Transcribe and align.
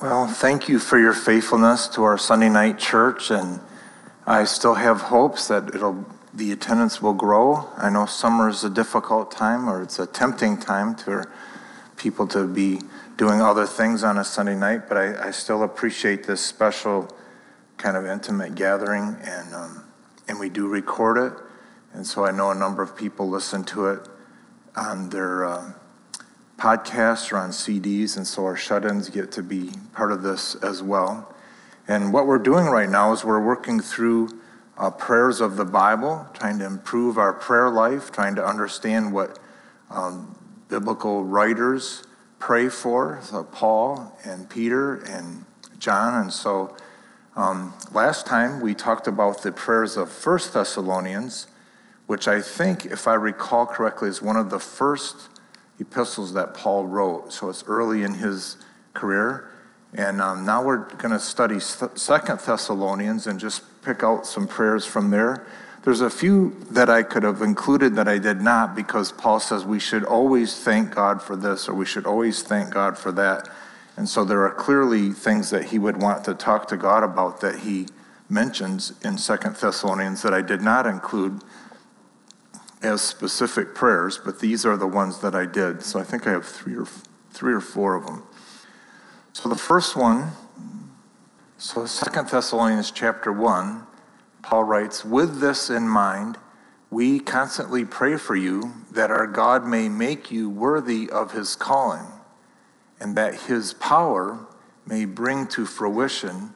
Well, 0.00 0.28
thank 0.28 0.68
you 0.68 0.78
for 0.78 0.96
your 0.96 1.12
faithfulness 1.12 1.88
to 1.88 2.04
our 2.04 2.16
Sunday 2.16 2.48
night 2.48 2.78
church, 2.78 3.32
and 3.32 3.58
I 4.28 4.44
still 4.44 4.74
have 4.74 5.00
hopes 5.00 5.48
that 5.48 5.74
it'll 5.74 6.06
the 6.32 6.52
attendance 6.52 7.02
will 7.02 7.14
grow. 7.14 7.68
I 7.76 7.90
know 7.90 8.06
summer 8.06 8.48
is 8.48 8.62
a 8.62 8.70
difficult 8.70 9.32
time, 9.32 9.68
or 9.68 9.82
it's 9.82 9.98
a 9.98 10.06
tempting 10.06 10.58
time 10.58 10.94
for 10.94 11.28
people 11.96 12.28
to 12.28 12.46
be 12.46 12.80
doing 13.16 13.42
other 13.42 13.66
things 13.66 14.04
on 14.04 14.18
a 14.18 14.24
Sunday 14.24 14.54
night, 14.54 14.88
but 14.88 14.98
I, 14.98 15.26
I 15.26 15.30
still 15.32 15.64
appreciate 15.64 16.28
this 16.28 16.40
special 16.40 17.10
kind 17.76 17.96
of 17.96 18.06
intimate 18.06 18.54
gathering, 18.54 19.16
and 19.24 19.52
um, 19.52 19.84
and 20.28 20.38
we 20.38 20.48
do 20.48 20.68
record 20.68 21.18
it, 21.18 21.32
and 21.92 22.06
so 22.06 22.24
I 22.24 22.30
know 22.30 22.52
a 22.52 22.54
number 22.54 22.84
of 22.84 22.96
people 22.96 23.28
listen 23.28 23.64
to 23.64 23.86
it 23.86 24.08
on 24.76 25.10
their. 25.10 25.44
Uh, 25.44 25.72
podcasts 26.58 27.32
or 27.32 27.38
on 27.38 27.50
CDs, 27.50 28.16
and 28.16 28.26
so 28.26 28.44
our 28.44 28.56
shut 28.56 28.84
ins 28.84 29.08
get 29.08 29.30
to 29.32 29.42
be 29.42 29.70
part 29.92 30.10
of 30.10 30.22
this 30.22 30.56
as 30.56 30.82
well. 30.82 31.32
And 31.86 32.12
what 32.12 32.26
we're 32.26 32.38
doing 32.38 32.66
right 32.66 32.90
now 32.90 33.12
is 33.12 33.24
we're 33.24 33.42
working 33.42 33.80
through 33.80 34.28
uh, 34.76 34.90
prayers 34.90 35.40
of 35.40 35.56
the 35.56 35.64
Bible, 35.64 36.26
trying 36.34 36.58
to 36.58 36.66
improve 36.66 37.16
our 37.16 37.32
prayer 37.32 37.70
life, 37.70 38.10
trying 38.10 38.34
to 38.34 38.44
understand 38.44 39.12
what 39.12 39.38
um, 39.90 40.36
biblical 40.68 41.24
writers 41.24 42.04
pray 42.38 42.68
for, 42.68 43.20
so 43.22 43.44
Paul 43.44 44.16
and 44.24 44.50
Peter 44.50 44.96
and 44.96 45.44
John. 45.78 46.20
And 46.20 46.32
so 46.32 46.76
um, 47.36 47.72
last 47.92 48.26
time 48.26 48.60
we 48.60 48.74
talked 48.74 49.06
about 49.06 49.42
the 49.42 49.52
prayers 49.52 49.96
of 49.96 50.10
First 50.10 50.54
Thessalonians, 50.54 51.46
which 52.06 52.26
I 52.26 52.40
think, 52.40 52.84
if 52.84 53.06
I 53.06 53.14
recall 53.14 53.66
correctly, 53.66 54.08
is 54.08 54.20
one 54.20 54.36
of 54.36 54.50
the 54.50 54.58
first 54.58 55.28
epistles 55.80 56.32
that 56.34 56.54
Paul 56.54 56.86
wrote. 56.86 57.32
So 57.32 57.48
it's 57.48 57.64
early 57.66 58.02
in 58.02 58.14
his 58.14 58.56
career. 58.94 59.50
And 59.94 60.20
um, 60.20 60.44
now 60.44 60.62
we're 60.62 60.88
going 60.96 61.12
to 61.12 61.20
study 61.20 61.60
Second 61.60 62.40
Thessalonians 62.40 63.26
and 63.26 63.40
just 63.40 63.62
pick 63.82 64.02
out 64.02 64.26
some 64.26 64.46
prayers 64.46 64.84
from 64.84 65.10
there. 65.10 65.46
There's 65.82 66.00
a 66.00 66.10
few 66.10 66.56
that 66.70 66.90
I 66.90 67.02
could 67.02 67.22
have 67.22 67.40
included 67.40 67.94
that 67.94 68.08
I 68.08 68.18
did 68.18 68.42
not 68.42 68.74
because 68.74 69.12
Paul 69.12 69.40
says 69.40 69.64
we 69.64 69.78
should 69.78 70.04
always 70.04 70.62
thank 70.62 70.94
God 70.94 71.22
for 71.22 71.36
this 71.36 71.68
or 71.68 71.74
we 71.74 71.86
should 71.86 72.04
always 72.04 72.42
thank 72.42 72.70
God 72.70 72.98
for 72.98 73.12
that. 73.12 73.48
And 73.96 74.08
so 74.08 74.24
there 74.24 74.44
are 74.44 74.52
clearly 74.52 75.10
things 75.12 75.50
that 75.50 75.66
he 75.66 75.78
would 75.78 76.00
want 76.02 76.24
to 76.24 76.34
talk 76.34 76.68
to 76.68 76.76
God 76.76 77.04
about 77.04 77.40
that 77.40 77.60
he 77.60 77.86
mentions 78.28 78.92
in 79.02 79.16
Second 79.16 79.56
Thessalonians 79.56 80.22
that 80.22 80.34
I 80.34 80.42
did 80.42 80.60
not 80.60 80.86
include 80.86 81.40
as 82.82 83.02
specific 83.02 83.74
prayers, 83.74 84.20
but 84.24 84.40
these 84.40 84.64
are 84.64 84.76
the 84.76 84.86
ones 84.86 85.20
that 85.20 85.34
I 85.34 85.46
did. 85.46 85.82
So 85.82 85.98
I 85.98 86.04
think 86.04 86.26
I 86.26 86.30
have 86.30 86.46
three 86.46 86.76
or 86.76 86.86
three 87.30 87.52
or 87.52 87.60
four 87.60 87.94
of 87.94 88.06
them. 88.06 88.22
So 89.32 89.48
the 89.48 89.56
first 89.56 89.96
one, 89.96 90.32
so 91.58 91.86
Second 91.86 92.28
Thessalonians 92.28 92.90
chapter 92.90 93.32
1, 93.32 93.86
Paul 94.42 94.64
writes, 94.64 95.04
With 95.04 95.40
this 95.40 95.70
in 95.70 95.88
mind, 95.88 96.38
we 96.90 97.20
constantly 97.20 97.84
pray 97.84 98.16
for 98.16 98.34
you 98.34 98.72
that 98.90 99.10
our 99.10 99.26
God 99.26 99.66
may 99.66 99.88
make 99.88 100.30
you 100.30 100.48
worthy 100.48 101.10
of 101.10 101.32
his 101.32 101.54
calling, 101.54 102.06
and 102.98 103.16
that 103.16 103.42
his 103.42 103.74
power 103.74 104.46
may 104.86 105.04
bring 105.04 105.46
to 105.48 105.66
fruition 105.66 106.54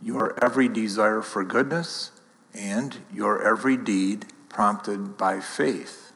your 0.00 0.42
every 0.42 0.68
desire 0.68 1.22
for 1.22 1.44
goodness 1.44 2.12
and 2.54 2.98
your 3.12 3.42
every 3.42 3.76
deed 3.76 4.26
prompted 4.52 5.16
by 5.16 5.40
faith. 5.40 6.12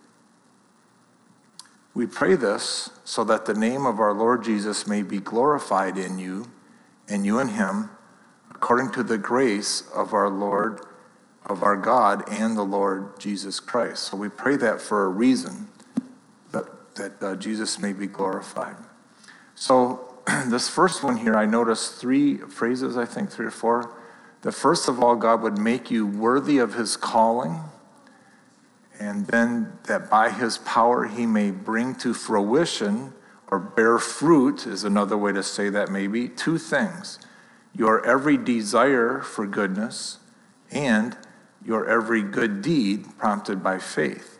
We 1.94 2.06
pray 2.06 2.36
this 2.36 2.90
so 3.04 3.24
that 3.24 3.46
the 3.46 3.54
name 3.54 3.86
of 3.86 3.98
our 3.98 4.12
Lord 4.12 4.44
Jesus 4.44 4.86
may 4.86 5.02
be 5.02 5.18
glorified 5.18 5.96
in 5.96 6.18
you 6.18 6.50
and 7.08 7.24
you 7.24 7.38
in 7.38 7.48
him, 7.48 7.88
according 8.50 8.92
to 8.92 9.02
the 9.02 9.16
grace 9.16 9.82
of 9.94 10.12
our 10.12 10.28
Lord, 10.28 10.80
of 11.46 11.62
our 11.62 11.76
God, 11.76 12.22
and 12.28 12.54
the 12.54 12.62
Lord 12.62 13.18
Jesus 13.18 13.60
Christ. 13.60 14.02
So 14.02 14.16
we 14.16 14.28
pray 14.28 14.56
that 14.56 14.82
for 14.82 15.06
a 15.06 15.08
reason, 15.08 15.69
that, 16.52 16.94
that 16.96 17.22
uh, 17.22 17.36
Jesus 17.36 17.78
may 17.78 17.94
be 17.94 18.06
glorified. 18.06 18.76
So, 19.54 20.14
this 20.48 20.69
first 20.69 21.02
one 21.02 21.16
here, 21.16 21.36
I 21.36 21.46
noticed 21.46 21.94
three 21.94 22.36
phrases, 22.36 22.98
I 22.98 23.06
think, 23.06 23.30
three 23.30 23.46
or 23.46 23.50
four. 23.50 23.96
The 24.42 24.52
first 24.52 24.88
of 24.88 25.02
all, 25.02 25.16
God 25.16 25.41
would 25.41 25.56
make 25.56 25.91
you 25.91 26.06
worthy 26.06 26.58
of 26.58 26.75
his 26.75 26.96
calling 26.96 27.60
and 28.98 29.26
then 29.26 29.72
that 29.84 30.10
by 30.10 30.30
his 30.30 30.58
power 30.58 31.04
he 31.04 31.26
may 31.26 31.50
bring 31.50 31.94
to 31.96 32.14
fruition 32.14 33.12
or 33.48 33.58
bear 33.58 33.98
fruit 33.98 34.66
is 34.66 34.84
another 34.84 35.16
way 35.16 35.32
to 35.32 35.42
say 35.42 35.68
that 35.68 35.90
maybe 35.90 36.28
two 36.28 36.58
things. 36.58 37.18
Your 37.74 38.04
every 38.06 38.36
desire 38.36 39.20
for 39.20 39.46
goodness 39.46 40.18
and 40.70 41.16
your 41.64 41.88
every 41.88 42.22
good 42.22 42.62
deed 42.62 43.06
prompted 43.18 43.62
by 43.62 43.78
faith. 43.78 44.38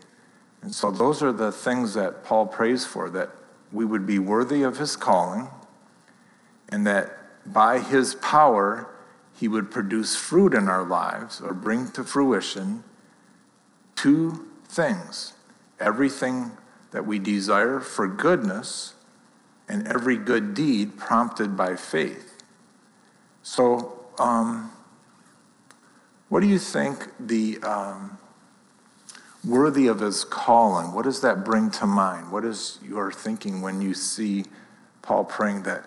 And 0.63 0.75
so 0.75 0.91
those 0.91 1.23
are 1.23 1.33
the 1.33 1.53
things 1.53 1.95
that 1.95 2.25
paul 2.25 2.47
prays 2.47 2.85
for 2.85 3.09
that 3.11 3.31
we 3.73 3.85
would 3.85 4.07
be 4.07 4.19
worthy 4.19 4.63
of 4.63 4.79
his 4.79 4.97
calling 4.97 5.49
and 6.69 6.87
that 6.87 7.13
by 7.53 7.79
his 7.79 8.15
power 8.17 8.89
he 9.39 9.47
would 9.47 9.71
produce 9.71 10.17
fruit 10.17 10.55
in 10.55 10.69
our 10.69 10.85
lives 10.85 11.41
or 11.41 11.53
bring 11.53 11.89
to 11.91 12.03
fruition 12.03 12.83
two 14.07 14.47
things 14.69 15.33
everything 15.81 16.53
that 16.93 17.05
we 17.05 17.19
desire 17.19 17.81
for 17.81 18.07
goodness 18.07 18.95
and 19.69 19.87
every 19.89 20.17
good 20.17 20.55
deed 20.55 20.97
prompted 20.97 21.57
by 21.57 21.75
faith. 21.75 22.41
So, 23.43 23.99
um, 24.19 24.71
what 26.29 26.41
do 26.41 26.47
you 26.47 26.61
think 26.61 27.09
the 27.19 27.59
um, 27.65 28.17
worthy 29.45 29.89
of 29.89 29.99
his 29.99 30.25
calling? 30.25 30.93
What 30.93 31.05
does 31.05 31.21
that 31.23 31.45
bring 31.45 31.69
to 31.73 31.87
mind? 31.87 32.31
What 32.31 32.45
is 32.45 32.79
your 32.89 33.11
thinking 33.11 33.61
when 33.61 33.83
you 33.83 33.93
see 33.93 34.45
Paul 35.03 35.25
praying 35.25 35.65
that 35.65 35.85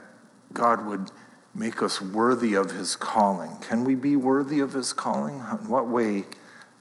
God 0.51 0.85
would 0.85 1.09
make 1.55 1.81
us 1.81 2.01
worthy 2.01 2.53
of 2.53 2.71
his 2.71 2.97
calling? 2.97 3.55
Can 3.61 3.85
we 3.85 3.95
be 3.95 4.17
worthy 4.17 4.59
of 4.59 4.73
his 4.73 4.91
calling? 4.91 5.35
In 5.35 5.69
what 5.69 5.87
way? 5.87 6.25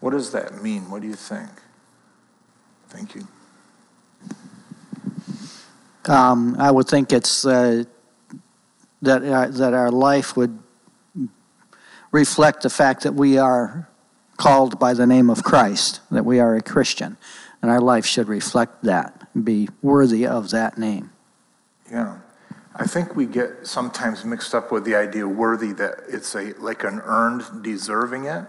What 0.01 0.11
does 0.11 0.31
that 0.33 0.63
mean? 0.63 0.91
What 0.91 1.03
do 1.03 1.09
you 1.09 1.15
think? 1.15 1.51
Thank 2.89 3.15
you. 3.15 3.27
Um, 6.07 6.57
I 6.59 6.71
would 6.71 6.89
think 6.89 7.13
it's 7.13 7.45
uh, 7.45 7.85
that 9.03 9.23
uh, 9.23 9.49
that 9.49 9.75
our 9.75 9.91
life 9.91 10.37
would 10.37 10.59
reflect 12.13 12.63
the 12.63 12.71
fact 12.71 13.03
that 13.03 13.15
we 13.15 13.37
are 13.37 13.89
called 14.39 14.79
by 14.79 14.95
the 14.95 15.07
name 15.07 15.29
of 15.29 15.43
Christ, 15.43 16.01
that 16.11 16.25
we 16.25 16.41
are 16.41 16.57
a 16.57 16.63
Christian, 16.63 17.19
and 17.61 17.71
our 17.71 17.81
life 17.81 18.07
should 18.07 18.29
reflect 18.29 18.85
that, 18.85 19.29
be 19.45 19.69
worthy 19.83 20.27
of 20.27 20.51
that 20.51 20.79
name. 20.79 21.11
Yeah. 21.91 22.19
I 22.81 22.87
think 22.87 23.17
we 23.17 23.27
get 23.27 23.67
sometimes 23.67 24.25
mixed 24.25 24.55
up 24.55 24.71
with 24.71 24.85
the 24.85 24.95
idea 24.95 25.27
worthy 25.27 25.73
that 25.73 26.05
it's 26.09 26.35
a 26.37 26.53
like 26.59 26.85
an 26.85 27.01
earned 27.05 27.65
deserving 27.65 28.27
it. 28.27 28.45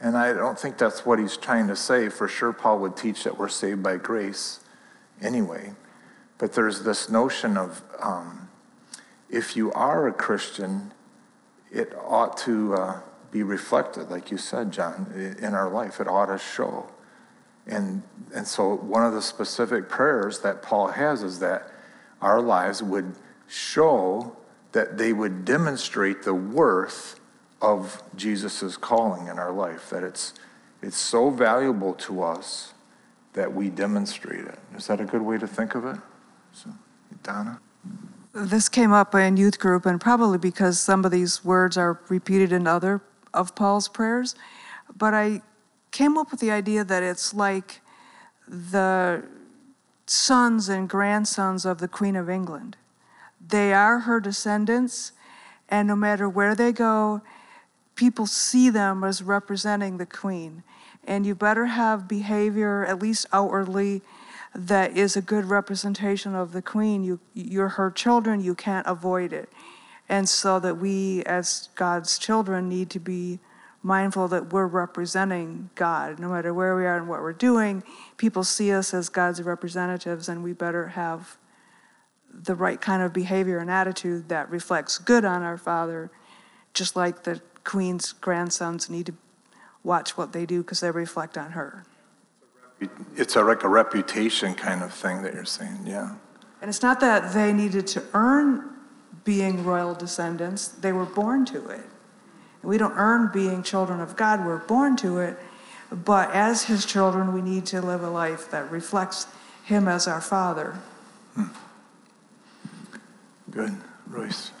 And 0.00 0.16
I 0.16 0.32
don't 0.32 0.58
think 0.58 0.78
that's 0.78 1.04
what 1.04 1.18
he's 1.18 1.36
trying 1.36 1.68
to 1.68 1.76
say. 1.76 2.08
For 2.08 2.28
sure, 2.28 2.52
Paul 2.52 2.78
would 2.80 2.96
teach 2.96 3.24
that 3.24 3.36
we're 3.36 3.48
saved 3.48 3.82
by 3.82 3.96
grace 3.96 4.60
anyway. 5.20 5.72
But 6.38 6.52
there's 6.52 6.84
this 6.84 7.08
notion 7.08 7.56
of 7.56 7.82
um, 8.00 8.48
if 9.28 9.56
you 9.56 9.72
are 9.72 10.06
a 10.06 10.12
Christian, 10.12 10.92
it 11.72 11.92
ought 12.00 12.36
to 12.38 12.74
uh, 12.74 13.00
be 13.30 13.42
reflected, 13.42 14.10
like 14.10 14.30
you 14.30 14.38
said, 14.38 14.72
John, 14.72 15.36
in 15.40 15.52
our 15.54 15.68
life. 15.68 16.00
It 16.00 16.08
ought 16.08 16.26
to 16.26 16.38
show. 16.38 16.90
And, 17.66 18.02
and 18.34 18.46
so, 18.46 18.76
one 18.76 19.04
of 19.04 19.12
the 19.12 19.20
specific 19.20 19.88
prayers 19.88 20.40
that 20.40 20.62
Paul 20.62 20.88
has 20.88 21.22
is 21.22 21.40
that 21.40 21.70
our 22.22 22.40
lives 22.40 22.82
would 22.82 23.14
show 23.46 24.36
that 24.72 24.96
they 24.96 25.12
would 25.12 25.44
demonstrate 25.44 26.22
the 26.22 26.34
worth 26.34 27.20
of 27.60 28.02
Jesus' 28.16 28.76
calling 28.76 29.26
in 29.26 29.38
our 29.38 29.52
life, 29.52 29.90
that 29.90 30.02
it's, 30.02 30.34
it's 30.82 30.96
so 30.96 31.30
valuable 31.30 31.94
to 31.94 32.22
us 32.22 32.72
that 33.32 33.52
we 33.52 33.68
demonstrate 33.68 34.44
it. 34.44 34.58
Is 34.76 34.86
that 34.86 35.00
a 35.00 35.04
good 35.04 35.22
way 35.22 35.38
to 35.38 35.46
think 35.46 35.74
of 35.74 35.84
it? 35.84 35.96
So, 36.52 36.70
Donna? 37.22 37.60
This 38.32 38.68
came 38.68 38.92
up 38.92 39.14
in 39.14 39.36
youth 39.36 39.58
group, 39.58 39.86
and 39.86 40.00
probably 40.00 40.38
because 40.38 40.78
some 40.78 41.04
of 41.04 41.10
these 41.10 41.44
words 41.44 41.76
are 41.76 42.00
repeated 42.08 42.52
in 42.52 42.66
other 42.66 43.00
of 43.34 43.54
Paul's 43.54 43.88
prayers. 43.88 44.34
But 44.96 45.14
I 45.14 45.42
came 45.90 46.16
up 46.16 46.30
with 46.30 46.40
the 46.40 46.50
idea 46.50 46.84
that 46.84 47.02
it's 47.02 47.34
like 47.34 47.80
the 48.46 49.24
sons 50.06 50.68
and 50.68 50.88
grandsons 50.88 51.64
of 51.64 51.78
the 51.78 51.88
Queen 51.88 52.16
of 52.16 52.30
England. 52.30 52.76
They 53.46 53.72
are 53.72 54.00
her 54.00 54.20
descendants, 54.20 55.12
and 55.68 55.88
no 55.88 55.96
matter 55.96 56.28
where 56.28 56.54
they 56.54 56.72
go, 56.72 57.22
people 57.98 58.26
see 58.26 58.70
them 58.70 59.02
as 59.02 59.22
representing 59.22 59.98
the 59.98 60.06
queen. 60.06 60.62
And 61.04 61.26
you 61.26 61.34
better 61.34 61.66
have 61.66 62.06
behavior, 62.06 62.86
at 62.86 63.00
least 63.00 63.26
outwardly, 63.32 64.02
that 64.54 64.96
is 64.96 65.16
a 65.16 65.20
good 65.20 65.46
representation 65.46 66.34
of 66.34 66.52
the 66.52 66.62
queen. 66.62 67.02
You, 67.02 67.18
you're 67.34 67.70
her 67.70 67.90
children, 67.90 68.40
you 68.40 68.54
can't 68.54 68.86
avoid 68.86 69.32
it. 69.32 69.50
And 70.08 70.28
so 70.28 70.60
that 70.60 70.78
we, 70.78 71.24
as 71.24 71.68
God's 71.74 72.18
children, 72.18 72.68
need 72.68 72.88
to 72.90 73.00
be 73.00 73.40
mindful 73.82 74.28
that 74.28 74.52
we're 74.52 74.66
representing 74.66 75.70
God. 75.74 76.20
No 76.20 76.28
matter 76.28 76.54
where 76.54 76.76
we 76.76 76.86
are 76.86 76.96
and 76.96 77.08
what 77.08 77.20
we're 77.20 77.32
doing, 77.32 77.82
people 78.16 78.44
see 78.44 78.70
us 78.72 78.94
as 78.94 79.08
God's 79.08 79.42
representatives, 79.42 80.28
and 80.28 80.44
we 80.44 80.52
better 80.52 80.88
have 80.88 81.36
the 82.32 82.54
right 82.54 82.80
kind 82.80 83.02
of 83.02 83.12
behavior 83.12 83.58
and 83.58 83.70
attitude 83.70 84.28
that 84.28 84.48
reflects 84.50 84.98
good 84.98 85.24
on 85.24 85.42
our 85.42 85.58
Father, 85.58 86.10
just 86.74 86.94
like 86.94 87.24
the 87.24 87.40
Queen's 87.68 88.14
grandsons 88.14 88.88
need 88.88 89.04
to 89.04 89.14
watch 89.84 90.16
what 90.16 90.32
they 90.32 90.46
do 90.46 90.62
because 90.62 90.80
they 90.80 90.90
reflect 90.90 91.36
on 91.36 91.50
her. 91.50 91.84
It's 93.14 93.36
a, 93.36 93.42
like 93.42 93.62
a 93.62 93.68
reputation 93.68 94.54
kind 94.54 94.82
of 94.82 94.94
thing 94.94 95.20
that 95.20 95.34
you're 95.34 95.44
saying, 95.44 95.80
yeah. 95.84 96.14
And 96.62 96.70
it's 96.70 96.80
not 96.80 97.00
that 97.00 97.34
they 97.34 97.52
needed 97.52 97.86
to 97.88 98.02
earn 98.14 98.70
being 99.22 99.64
royal 99.64 99.94
descendants, 99.94 100.68
they 100.68 100.92
were 100.92 101.04
born 101.04 101.44
to 101.44 101.68
it. 101.68 101.84
And 102.62 102.70
we 102.70 102.78
don't 102.78 102.96
earn 102.96 103.30
being 103.34 103.62
children 103.62 104.00
of 104.00 104.16
God, 104.16 104.46
we're 104.46 104.64
born 104.64 104.96
to 104.96 105.18
it. 105.18 105.36
But 105.92 106.30
as 106.30 106.64
his 106.64 106.86
children, 106.86 107.34
we 107.34 107.42
need 107.42 107.66
to 107.66 107.82
live 107.82 108.02
a 108.02 108.08
life 108.08 108.50
that 108.50 108.70
reflects 108.70 109.26
him 109.62 109.88
as 109.88 110.08
our 110.08 110.22
father. 110.22 110.78
Hmm. 111.34 111.48
Good. 113.50 113.76
Royce. 114.06 114.52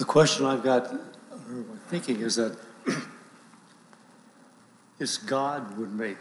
The 0.00 0.06
question 0.06 0.46
I've 0.46 0.62
got, 0.62 0.94
or 0.94 1.64
thinking 1.88 2.20
is 2.20 2.36
that 2.36 2.56
is 4.98 5.18
God 5.18 5.76
would 5.76 5.92
make. 5.92 6.16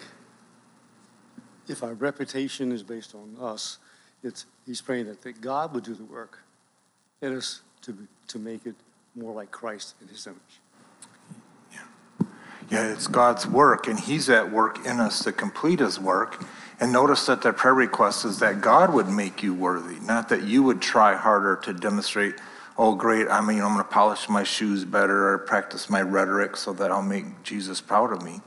If 1.70 1.82
our 1.82 1.94
reputation 1.94 2.74
is 2.74 2.84
based 2.84 3.16
on 3.16 3.38
us, 3.40 3.78
it's, 4.22 4.48
he's 4.66 4.82
praying 4.82 5.06
that, 5.06 5.22
that 5.22 5.40
God 5.40 5.74
would 5.74 5.86
do 5.86 5.94
the 5.94 6.04
work 6.04 6.40
in 7.22 7.38
us 7.38 7.62
to, 7.84 7.98
to 8.28 8.38
make 8.38 8.66
it 8.66 8.76
more 9.16 9.34
like 9.34 9.50
Christ 9.50 9.96
in 10.02 10.10
his 10.10 10.28
image. 10.28 10.40
Yeah. 11.72 12.28
yeah, 12.70 12.92
it's 12.92 13.08
God's 13.08 13.48
work, 13.48 13.88
and 13.88 13.98
he's 13.98 14.30
at 14.30 14.52
work 14.52 14.86
in 14.86 15.00
us 15.00 15.24
to 15.24 15.32
complete 15.32 15.80
his 15.80 16.02
work. 16.02 16.44
And 16.82 16.92
notice 16.92 17.26
that 17.28 17.44
the 17.44 17.54
prayer 17.54 17.76
request 17.76 18.26
is 18.26 18.40
that 18.40 18.60
God 18.60 18.94
would 18.94 19.08
make 19.08 19.42
you 19.42 19.54
worthy, 19.54 20.02
not 20.02 20.28
that 20.28 20.44
you 20.44 20.64
would 20.64 20.82
try 20.82 21.16
harder 21.16 21.56
to 21.64 21.72
demonstrate, 21.72 22.36
oh, 22.80 22.96
great, 22.96 23.28
I 23.28 23.42
mean, 23.42 23.60
I'm 23.62 23.74
going 23.74 23.80
to 23.80 23.84
polish 23.84 24.30
my 24.30 24.44
shoes 24.44 24.86
better 24.86 25.34
or 25.34 25.40
practice 25.40 25.90
my 25.90 26.02
rhetoric 26.02 26.56
so 26.56 26.72
that 26.72 26.92
I'll 26.92 27.02
make 27.02 27.44
Jesus 27.44 27.82
proud 27.82 28.14
of 28.14 28.24
me 28.24 28.40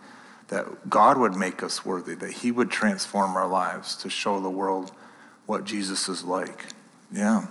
that 0.49 0.89
God 0.89 1.19
would 1.19 1.37
make 1.37 1.63
us 1.63 1.85
worthy, 1.85 2.15
that 2.15 2.31
He 2.33 2.51
would 2.51 2.71
transform 2.71 3.37
our 3.37 3.47
lives 3.47 3.95
to 3.97 4.09
show 4.09 4.41
the 4.41 4.49
world 4.49 4.93
what 5.45 5.65
Jesus 5.65 6.09
is 6.09 6.25
like. 6.25 6.65
Yeah. 7.13 7.47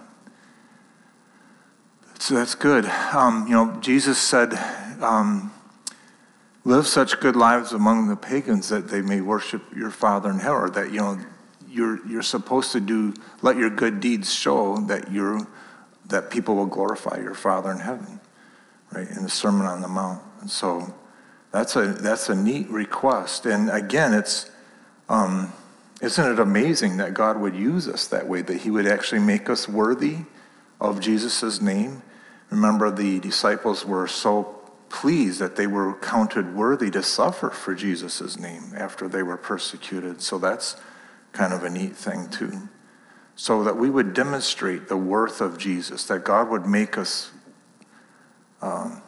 So 2.18 2.34
that's 2.34 2.56
good. 2.56 2.86
Um, 2.86 3.46
you 3.48 3.54
know, 3.54 3.78
Jesus 3.80 4.18
said, 4.18 4.54
um, 5.02 5.52
live 6.64 6.88
such 6.88 7.20
good 7.20 7.36
lives 7.36 7.74
among 7.74 8.08
the 8.08 8.16
pagans 8.16 8.70
that 8.70 8.88
they 8.88 9.02
may 9.02 9.22
worship 9.22 9.62
your 9.76 9.92
Father 9.92 10.32
in 10.32 10.40
heaven, 10.40 10.62
or 10.62 10.70
that, 10.72 10.92
you 10.92 11.00
know, 11.00 11.20
you're, 11.70 12.06
you're 12.08 12.24
supposed 12.24 12.72
to 12.72 12.80
do, 12.80 13.14
let 13.44 13.56
your 13.56 13.70
good 13.70 14.00
deeds 14.00 14.34
show 14.34 14.78
that 14.88 15.12
you're, 15.12 15.48
that 16.12 16.30
people 16.30 16.56
will 16.56 16.66
glorify 16.68 17.20
your 17.20 17.34
Father 17.34 17.72
in 17.72 17.80
heaven, 17.80 18.20
right? 18.92 19.10
In 19.10 19.24
the 19.24 19.30
Sermon 19.30 19.66
on 19.66 19.82
the 19.82 19.88
Mount. 19.88 20.22
And 20.42 20.50
so, 20.50 20.94
that's 21.52 21.76
a, 21.76 21.88
that's 21.88 22.30
a 22.30 22.36
neat 22.36 22.70
request. 22.70 23.46
And 23.46 23.70
again, 23.70 24.14
it's, 24.14 24.50
um, 25.10 25.52
isn't 26.02 26.32
it 26.32 26.40
amazing 26.40 26.98
that 26.98 27.14
God 27.14 27.40
would 27.40 27.56
use 27.56 27.88
us 27.88 28.08
that 28.08 28.28
way, 28.28 28.42
that 28.42 28.62
He 28.62 28.72
would 28.72 28.88
actually 28.88 29.20
make 29.20 29.50
us 29.50 29.68
worthy 29.68 30.20
of 30.80 31.02
Jesus' 31.02 31.62
name? 31.62 32.02
Remember, 32.50 32.90
the 32.90 33.20
disciples 33.20 33.86
were 33.86 34.08
so 34.08 34.44
pleased 34.90 35.40
that 35.40 35.56
they 35.56 35.68
were 35.68 35.94
counted 35.96 36.56
worthy 36.56 36.90
to 36.92 37.04
suffer 37.04 37.50
for 37.50 37.76
Jesus' 37.76 38.38
name 38.38 38.74
after 38.76 39.08
they 39.08 39.24
were 39.24 39.38
persecuted. 39.38 40.22
So 40.22 40.38
that's 40.38 40.76
kind 41.32 41.54
of 41.54 41.64
a 41.64 41.70
neat 41.70 41.96
thing, 41.96 42.30
too. 42.30 42.68
So 43.42 43.64
that 43.64 43.76
we 43.76 43.90
would 43.90 44.14
demonstrate 44.14 44.88
the 44.88 44.96
worth 44.96 45.42
of 45.42 45.58
Jesus, 45.58 46.06
that 46.06 46.24
God 46.24 46.50
would 46.50 46.68
make 46.68 46.96
us 46.96 47.32
um, 48.62 49.02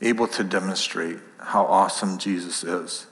able 0.00 0.28
to 0.28 0.44
demonstrate 0.44 1.18
how 1.40 1.64
awesome 1.64 2.16
Jesus 2.16 2.62
is. 2.62 3.08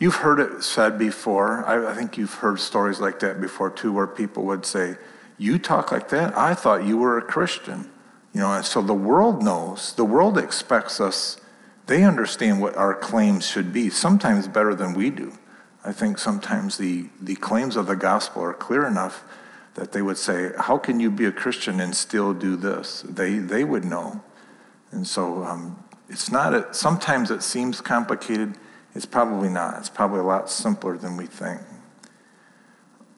You've 0.00 0.16
heard 0.16 0.40
it 0.40 0.64
said 0.64 0.98
before. 0.98 1.64
I, 1.64 1.92
I, 1.92 1.94
think 1.94 2.18
you've 2.18 2.34
heard 2.34 2.58
stories 2.58 2.98
like 2.98 3.20
that 3.20 3.40
before 3.40 3.70
too, 3.70 3.92
where 3.92 4.08
people 4.08 4.42
would 4.46 4.66
say, 4.66 4.96
You 5.38 5.56
talk 5.56 5.92
like 5.92 6.08
that? 6.08 6.36
I 6.36 6.54
thought 6.54 6.84
you 6.84 6.98
were 6.98 7.16
a 7.16 7.22
Christian. 7.22 7.88
You 8.34 8.40
know, 8.40 8.54
and 8.54 8.64
so 8.64 8.82
the 8.82 8.92
world 8.92 9.44
knows, 9.44 9.92
the 9.92 10.04
world 10.04 10.36
expects 10.36 11.00
us, 11.00 11.40
they 11.86 12.02
understand 12.02 12.60
what 12.60 12.76
our 12.76 12.92
claims 12.92 13.46
should 13.46 13.72
be, 13.72 13.90
sometimes 13.90 14.48
better 14.48 14.74
than 14.74 14.94
we 14.94 15.10
do. 15.10 15.38
I 15.84 15.92
think 15.92 16.18
sometimes 16.18 16.76
the, 16.76 17.08
the 17.20 17.36
claims 17.36 17.76
of 17.76 17.86
the 17.86 17.94
gospel 17.94 18.42
are 18.42 18.52
clear 18.52 18.84
enough 18.84 19.22
that 19.76 19.92
they 19.92 20.02
would 20.02 20.18
say, 20.18 20.52
How 20.58 20.76
can 20.76 20.98
you 21.00 21.10
be 21.10 21.26
a 21.26 21.32
Christian 21.32 21.80
and 21.80 21.94
still 21.94 22.34
do 22.34 22.56
this? 22.56 23.02
They, 23.02 23.38
they 23.38 23.62
would 23.62 23.84
know. 23.84 24.22
And 24.90 25.06
so 25.06 25.44
um, 25.44 25.82
it's 26.08 26.30
not, 26.30 26.54
a, 26.54 26.74
sometimes 26.74 27.30
it 27.30 27.42
seems 27.42 27.80
complicated. 27.80 28.56
It's 28.94 29.06
probably 29.06 29.48
not. 29.48 29.78
It's 29.78 29.90
probably 29.90 30.20
a 30.20 30.24
lot 30.24 30.50
simpler 30.50 30.96
than 30.96 31.16
we 31.16 31.26
think. 31.26 31.60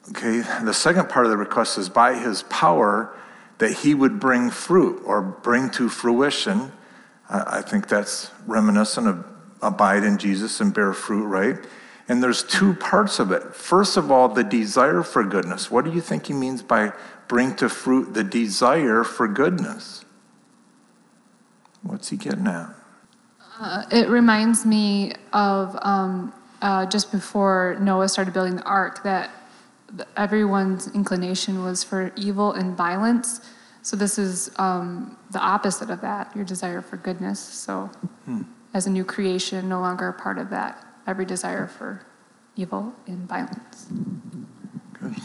Okay, 0.09 0.41
the 0.63 0.73
second 0.73 1.09
part 1.09 1.25
of 1.25 1.31
the 1.31 1.37
request 1.37 1.77
is 1.77 1.87
by 1.87 2.15
his 2.15 2.43
power 2.43 3.15
that 3.59 3.71
he 3.71 3.93
would 3.93 4.19
bring 4.19 4.49
fruit 4.49 5.01
or 5.05 5.21
bring 5.21 5.69
to 5.71 5.87
fruition. 5.87 6.71
I 7.29 7.61
think 7.61 7.87
that's 7.87 8.31
reminiscent 8.47 9.07
of 9.07 9.25
abide 9.61 10.03
in 10.03 10.17
Jesus 10.17 10.59
and 10.61 10.73
bear 10.73 10.93
fruit, 10.93 11.25
right? 11.25 11.57
And 12.09 12.23
there's 12.23 12.41
two 12.43 12.73
parts 12.73 13.19
of 13.19 13.31
it. 13.31 13.53
First 13.53 13.95
of 13.95 14.11
all, 14.11 14.27
the 14.27 14.43
desire 14.43 15.03
for 15.03 15.23
goodness. 15.23 15.69
What 15.69 15.85
do 15.85 15.91
you 15.91 16.01
think 16.01 16.25
he 16.25 16.33
means 16.33 16.63
by 16.63 16.91
bring 17.27 17.55
to 17.57 17.69
fruit 17.69 18.15
the 18.15 18.23
desire 18.23 19.03
for 19.03 19.27
goodness? 19.27 20.03
What's 21.83 22.09
he 22.09 22.17
getting 22.17 22.47
at? 22.47 22.73
Uh, 23.59 23.83
it 23.91 24.09
reminds 24.09 24.65
me 24.65 25.13
of 25.33 25.77
um, 25.83 26.33
uh, 26.63 26.87
just 26.87 27.11
before 27.11 27.77
Noah 27.79 28.09
started 28.09 28.33
building 28.33 28.55
the 28.55 28.63
ark 28.63 29.03
that 29.03 29.29
everyone's 30.17 30.87
inclination 30.95 31.63
was 31.63 31.83
for 31.83 32.11
evil 32.15 32.53
and 32.53 32.75
violence. 32.75 33.41
So 33.83 33.95
this 33.95 34.17
is 34.17 34.51
um, 34.57 35.15
the 35.31 35.39
opposite 35.39 35.89
of 35.89 36.01
that, 36.01 36.35
your 36.35 36.45
desire 36.45 36.81
for 36.81 36.97
goodness. 36.97 37.39
So 37.39 37.91
hmm. 38.25 38.41
as 38.73 38.87
a 38.87 38.89
new 38.89 39.03
creation, 39.03 39.69
no 39.69 39.79
longer 39.79 40.07
a 40.07 40.13
part 40.13 40.37
of 40.37 40.49
that, 40.49 40.85
every 41.05 41.25
desire 41.25 41.67
for 41.67 42.05
evil 42.59 42.93
and 43.07 43.27
violence. 43.27 43.87
Good. 44.93 45.15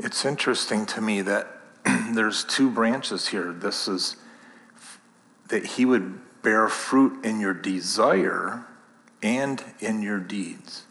It's 0.00 0.24
interesting 0.24 0.84
to 0.86 1.00
me 1.00 1.22
that 1.22 1.58
there's 2.12 2.44
two 2.44 2.70
branches 2.70 3.28
here. 3.28 3.52
This 3.52 3.86
is 3.86 4.16
that 5.48 5.64
he 5.64 5.84
would 5.84 6.18
bear 6.42 6.68
fruit 6.68 7.24
in 7.24 7.40
your 7.40 7.54
desire 7.54 8.64
and 9.22 9.62
in 9.78 10.02
your 10.02 10.18
deeds. 10.18 10.84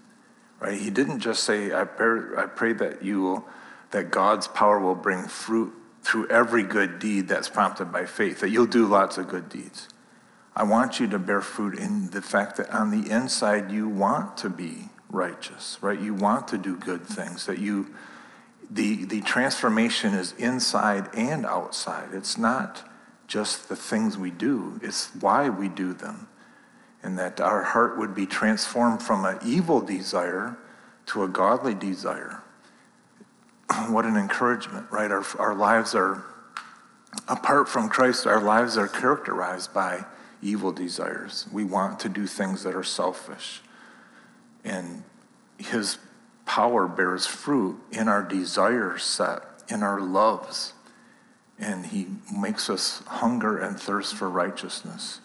Right? 0.60 0.80
He 0.80 0.90
didn't 0.90 1.20
just 1.20 1.44
say, 1.44 1.74
I 1.74 1.86
pray, 1.86 2.42
I 2.42 2.46
pray 2.46 2.74
that 2.74 3.04
you 3.04 3.22
will, 3.22 3.48
that 3.92 4.12
God's 4.12 4.48
power 4.48 4.80
will 4.80 4.96
bring 4.96 5.24
fruit 5.24 5.74
through 6.04 6.28
every 6.30 6.64
good 6.64 7.00
deed 7.00 7.28
that's 7.28 7.50
prompted 7.50 7.92
by 7.92 8.06
faith, 8.06 8.40
that 8.40 8.50
you'll 8.50 8.66
do 8.66 8.86
lots 8.86 9.18
of 9.18 9.28
good 9.28 9.50
deeds. 9.50 9.88
I 10.60 10.64
want 10.64 11.00
you 11.00 11.08
to 11.08 11.20
bear 11.20 11.40
fruit 11.40 11.80
in 11.80 12.10
the 12.10 12.22
fact 12.22 12.58
that 12.58 12.70
on 12.70 12.92
the 12.92 13.10
inside 13.10 13.72
you 13.72 13.88
want 13.88 14.36
to 14.40 14.50
be 14.50 14.90
righteous, 15.10 15.78
right? 15.80 15.98
You 15.98 16.14
want 16.14 16.50
to 16.50 16.58
do 16.58 16.76
good 16.76 17.06
things, 17.06 17.46
that 17.46 17.60
you 17.60 17.96
the 18.70 19.06
the 19.06 19.22
transformation 19.22 20.14
is 20.14 20.34
inside 20.34 21.08
and 21.16 21.46
outside. 21.46 22.10
It's 22.12 22.38
not 22.38 22.84
just 23.26 23.70
the 23.70 23.78
things 23.78 24.18
we 24.18 24.32
do, 24.32 24.82
it's 24.84 25.16
why 25.22 25.48
we 25.48 25.70
do 25.70 25.94
them. 25.94 26.28
And 27.02 27.18
that 27.18 27.40
our 27.40 27.64
heart 27.64 27.98
would 27.98 28.14
be 28.14 28.26
transformed 28.26 29.02
from 29.02 29.24
an 29.24 29.40
evil 29.46 29.80
desire 29.80 30.58
to 31.06 31.24
a 31.24 31.30
godly 31.30 31.74
desire. 31.74 32.44
what 33.88 34.04
an 34.04 34.18
encouragement, 34.18 34.88
right? 34.92 35.10
Our, 35.10 35.24
our 35.38 35.56
lives 35.56 35.96
are, 35.96 36.22
apart 37.30 37.70
from 37.70 37.88
Christ, 37.88 38.28
our 38.28 38.42
lives 38.42 38.78
are 38.78 38.90
characterized 38.90 39.74
by 39.74 40.04
evil 40.42 40.72
desires. 40.72 41.48
We 41.52 41.64
want 41.64 42.00
to 42.02 42.10
do 42.10 42.26
things 42.28 42.64
that 42.64 42.76
are 42.76 42.84
selfish. 42.84 43.62
And 44.64 45.04
His 45.58 45.98
power 46.46 46.88
bears 46.88 47.26
fruit 47.26 47.80
in 47.92 48.08
our 48.08 48.24
desire 48.24 48.98
set, 48.98 49.44
in 49.70 49.84
our 49.84 50.02
loves 50.02 50.74
and 51.60 51.88
he 51.88 52.08
makes 52.34 52.70
us 52.70 53.04
hunger 53.06 53.58
and 53.58 53.80
thirst 53.80 54.16
for 54.16 54.30
righteousness. 54.30 55.20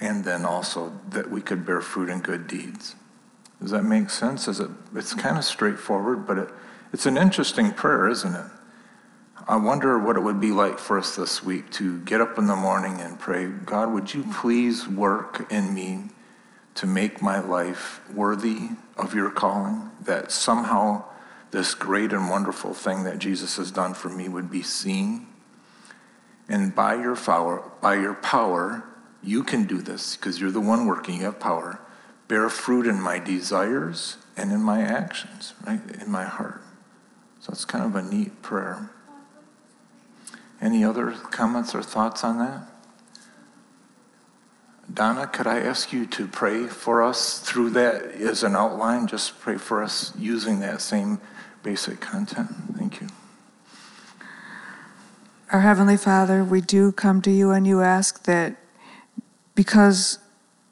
And 0.00 0.24
then 0.24 0.44
also 0.44 0.92
that 1.10 1.30
we 1.30 1.40
could 1.40 1.64
bear 1.64 1.80
fruit 1.80 2.08
in 2.08 2.20
good 2.20 2.46
deeds. 2.46 2.96
Does 3.60 3.70
that 3.70 3.84
make 3.84 4.10
sense? 4.10 4.46
Is 4.46 4.60
it, 4.60 4.70
it's 4.94 5.14
kind 5.14 5.38
of 5.38 5.44
straightforward, 5.44 6.26
but 6.26 6.38
it, 6.38 6.48
it's 6.92 7.06
an 7.06 7.16
interesting 7.16 7.72
prayer, 7.72 8.08
isn't 8.08 8.34
it? 8.34 8.46
I 9.48 9.56
wonder 9.56 9.98
what 9.98 10.16
it 10.16 10.20
would 10.20 10.42
be 10.42 10.52
like 10.52 10.78
for 10.78 10.98
us 10.98 11.16
this 11.16 11.42
week 11.42 11.70
to 11.72 12.00
get 12.00 12.20
up 12.20 12.36
in 12.36 12.46
the 12.46 12.54
morning 12.54 13.00
and 13.00 13.18
pray, 13.18 13.46
God, 13.46 13.90
would 13.94 14.12
you 14.12 14.26
please 14.34 14.86
work 14.86 15.50
in 15.50 15.72
me 15.72 16.10
to 16.74 16.86
make 16.86 17.22
my 17.22 17.40
life 17.40 18.02
worthy 18.12 18.68
of 18.98 19.14
your 19.14 19.30
calling? 19.30 19.90
That 20.02 20.30
somehow 20.30 21.04
this 21.50 21.74
great 21.74 22.12
and 22.12 22.28
wonderful 22.28 22.74
thing 22.74 23.04
that 23.04 23.20
Jesus 23.20 23.56
has 23.56 23.70
done 23.70 23.94
for 23.94 24.10
me 24.10 24.28
would 24.28 24.50
be 24.50 24.62
seen. 24.62 25.26
And 26.46 26.74
by 26.74 26.96
your 26.96 27.16
power, 27.16 27.72
by 27.80 27.94
your 27.94 28.14
power, 28.16 28.84
you 29.22 29.42
can 29.42 29.64
do 29.64 29.80
this 29.80 30.14
because 30.14 30.38
you're 30.38 30.50
the 30.50 30.60
one 30.60 30.84
working, 30.84 31.20
you 31.20 31.24
have 31.24 31.40
power. 31.40 31.80
Bear 32.28 32.50
fruit 32.50 32.86
in 32.86 33.00
my 33.00 33.18
desires 33.18 34.18
and 34.36 34.52
in 34.52 34.60
my 34.60 34.82
actions, 34.82 35.54
right? 35.66 35.80
In 36.02 36.10
my 36.10 36.24
heart. 36.24 36.60
So 37.40 37.52
it's 37.52 37.64
kind 37.64 37.86
of 37.86 37.96
a 37.96 38.02
neat 38.02 38.42
prayer. 38.42 38.90
Any 40.60 40.84
other 40.84 41.12
comments 41.12 41.74
or 41.74 41.82
thoughts 41.82 42.24
on 42.24 42.38
that? 42.38 42.62
Donna, 44.92 45.26
could 45.26 45.46
I 45.46 45.58
ask 45.60 45.92
you 45.92 46.06
to 46.06 46.26
pray 46.26 46.66
for 46.66 47.02
us 47.02 47.40
through 47.40 47.70
that 47.70 48.02
as 48.12 48.42
an 48.42 48.56
outline? 48.56 49.06
Just 49.06 49.38
pray 49.38 49.58
for 49.58 49.82
us 49.82 50.12
using 50.18 50.60
that 50.60 50.80
same 50.80 51.20
basic 51.62 52.00
content. 52.00 52.48
Thank 52.76 53.00
you. 53.00 53.08
Our 55.52 55.60
Heavenly 55.60 55.96
Father, 55.96 56.42
we 56.42 56.60
do 56.60 56.92
come 56.92 57.22
to 57.22 57.30
you 57.30 57.50
and 57.50 57.66
you 57.66 57.82
ask 57.82 58.24
that 58.24 58.56
because 59.54 60.18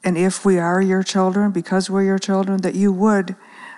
and 0.03 0.17
if 0.17 0.45
we 0.45 0.57
are 0.57 0.81
your 0.81 1.03
children, 1.03 1.51
because 1.51 1.89
we're 1.89 2.03
your 2.03 2.19
children, 2.19 2.61
that 2.61 2.75
you 2.75 2.93
would 2.93 3.35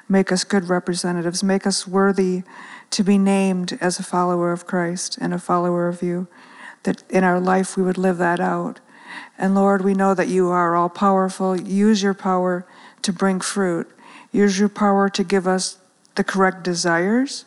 make 0.07 0.31
us 0.31 0.43
good 0.43 0.69
representatives, 0.69 1.43
make 1.43 1.65
us 1.65 1.87
worthy 1.87 2.43
to 2.91 3.03
be 3.03 3.17
named 3.17 3.77
as 3.81 3.99
a 3.99 4.03
follower 4.03 4.51
of 4.51 4.65
Christ 4.65 5.17
and 5.19 5.33
a 5.33 5.39
follower 5.39 5.87
of 5.87 6.01
you, 6.01 6.27
that 6.83 7.03
in 7.09 7.23
our 7.23 7.39
life 7.39 7.77
we 7.77 7.83
would 7.83 7.97
live 7.97 8.17
that 8.17 8.39
out. 8.39 8.79
And 9.37 9.55
Lord, 9.55 9.83
we 9.83 9.93
know 9.93 10.13
that 10.13 10.27
you 10.27 10.49
are 10.49 10.75
all 10.75 10.89
powerful. 10.89 11.59
Use 11.59 12.01
your 12.03 12.13
power 12.13 12.65
to 13.01 13.13
bring 13.13 13.39
fruit. 13.39 13.89
Use 14.31 14.59
your 14.59 14.69
power 14.69 15.09
to 15.09 15.23
give 15.23 15.47
us 15.47 15.77
the 16.15 16.23
correct 16.23 16.63
desires, 16.63 17.45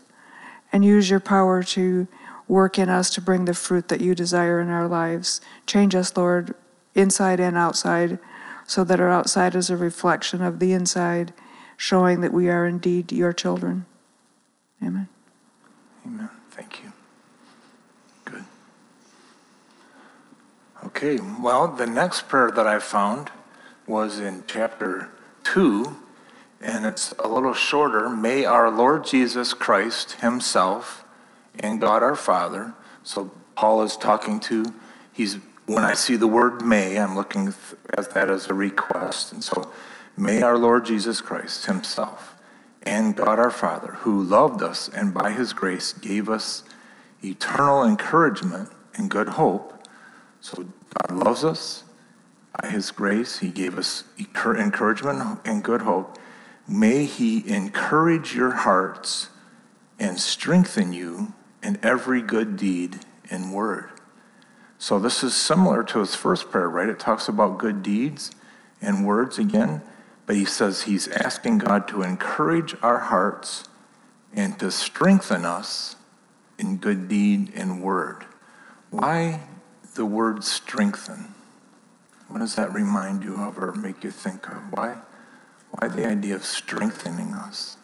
and 0.73 0.85
use 0.85 1.11
your 1.11 1.21
power 1.21 1.63
to 1.63 2.09
work 2.49 2.79
in 2.79 2.89
us 2.89 3.11
to 3.11 3.21
bring 3.21 3.45
the 3.45 3.55
fruit 3.55 3.89
that 3.89 4.01
you 4.01 4.15
desire 4.15 4.61
in 4.61 4.71
our 4.71 4.89
lives. 4.89 5.41
Change 5.67 5.95
us, 5.95 6.17
Lord, 6.17 6.55
inside 6.95 7.39
and 7.39 7.57
outside, 7.57 8.19
so 8.67 8.83
that 8.85 9.01
our 9.01 9.11
outside 9.11 9.55
is 9.55 9.69
a 9.69 9.77
reflection 9.77 10.41
of 10.41 10.59
the 10.59 10.73
inside, 10.73 11.35
showing 11.77 12.21
that 12.23 12.33
we 12.33 12.49
are 12.49 12.67
indeed 12.67 13.13
your 13.13 13.33
children. 13.33 13.85
Amen. 14.83 15.09
Amen. 16.07 16.29
Thank 16.51 16.83
you. 16.83 16.93
Good. 18.25 18.45
Okay, 20.87 21.19
well, 21.41 21.69
the 21.69 21.87
next 21.87 22.29
prayer 22.29 22.51
that 22.51 22.67
I 22.67 22.79
found 22.79 23.31
was 23.87 24.19
in 24.19 24.45
chapter 24.47 25.09
2, 25.45 25.97
and 26.61 26.87
it's 26.87 27.13
a 27.19 27.29
little 27.29 27.55
shorter. 27.55 28.09
May 28.09 28.45
our 28.45 28.71
Lord 28.71 29.05
Jesus 29.05 29.55
Christ 29.55 30.13
Himself 30.21 31.05
and 31.59 31.81
God 31.81 32.03
our 32.03 32.17
Father. 32.17 32.75
So 33.03 33.31
Paul 33.55 33.83
is 33.83 33.97
talking 33.97 34.41
to, 34.41 34.65
he's 35.13 35.39
when 35.67 35.85
I 35.85 35.95
see 35.95 36.17
the 36.17 36.27
word 36.27 36.63
may, 36.63 36.99
I'm 36.99 37.15
looking 37.15 37.55
at 37.97 38.13
that 38.15 38.29
as 38.29 38.49
a 38.49 38.55
request. 38.55 39.33
And 39.33 39.43
so, 39.43 39.71
may 40.17 40.43
our 40.43 40.59
Lord 40.59 40.85
Jesus 40.85 41.21
Christ 41.21 41.67
Himself 41.67 42.32
and 42.85 43.17
God 43.17 43.39
our 43.39 43.51
Father, 43.51 43.93
who 44.01 44.23
loved 44.23 44.63
us 44.63 44.89
and 44.89 45.15
by 45.15 45.33
His 45.33 45.53
grace 45.53 45.93
gave 45.93 46.29
us 46.29 46.65
eternal 47.23 47.85
encouragement 47.85 48.71
and 48.95 49.11
good 49.11 49.29
hope. 49.31 49.87
So, 50.41 50.67
God 51.09 51.25
loves 51.25 51.45
us. 51.45 51.85
By 52.61 52.69
His 52.69 52.91
grace, 52.91 53.39
He 53.39 53.49
gave 53.49 53.79
us 53.79 54.05
encouragement 54.19 55.41
and 55.45 55.65
good 55.65 55.83
hope. 55.83 56.19
May 56.69 57.05
He 57.05 57.49
encourage 57.49 58.35
your 58.35 58.51
hearts 58.51 59.31
and 59.99 60.19
strengthen 60.19 60.93
you 60.93 61.33
in 61.63 61.79
every 61.83 62.21
good 62.21 62.57
deed 62.57 63.01
and 63.31 63.53
word. 63.53 63.91
So 64.79 64.99
this 64.99 65.23
is 65.23 65.35
similar 65.35 65.85
to 65.85 66.01
his 66.01 66.17
first 66.17 66.51
prayer, 66.51 66.69
right? 66.69 66.89
It 66.89 66.99
talks 66.99 67.29
about 67.29 67.59
good 67.59 67.85
deeds 67.85 68.33
and 68.81 69.07
words 69.07 69.39
again, 69.39 69.81
but 70.33 70.39
he 70.39 70.47
says 70.47 70.85
he's 70.85 71.09
asking 71.09 71.59
God 71.59 71.87
to 71.89 72.01
encourage 72.01 72.75
our 72.81 73.01
hearts 73.01 73.65
and 74.33 74.59
to 74.61 74.71
strengthen 74.71 75.45
us 75.45 75.97
in 76.59 76.79
good 76.79 77.07
deed 77.07 77.53
and 77.55 77.83
word. 77.83 78.25
Why 78.89 79.43
the 79.95 80.07
word 80.07 80.43
strengthen? 80.43 81.35
What 82.29 82.39
does 82.39 82.55
that 82.55 82.73
remind 82.73 83.23
you 83.23 83.35
of 83.35 83.59
or 83.59 83.75
make 83.75 84.03
you 84.03 84.11
think 84.11 84.49
of? 84.49 84.57
Why, 84.73 84.97
why 85.73 85.89
the 85.89 86.07
idea 86.07 86.35
of 86.35 86.47
strengthening 86.47 87.35
us? 87.35 87.77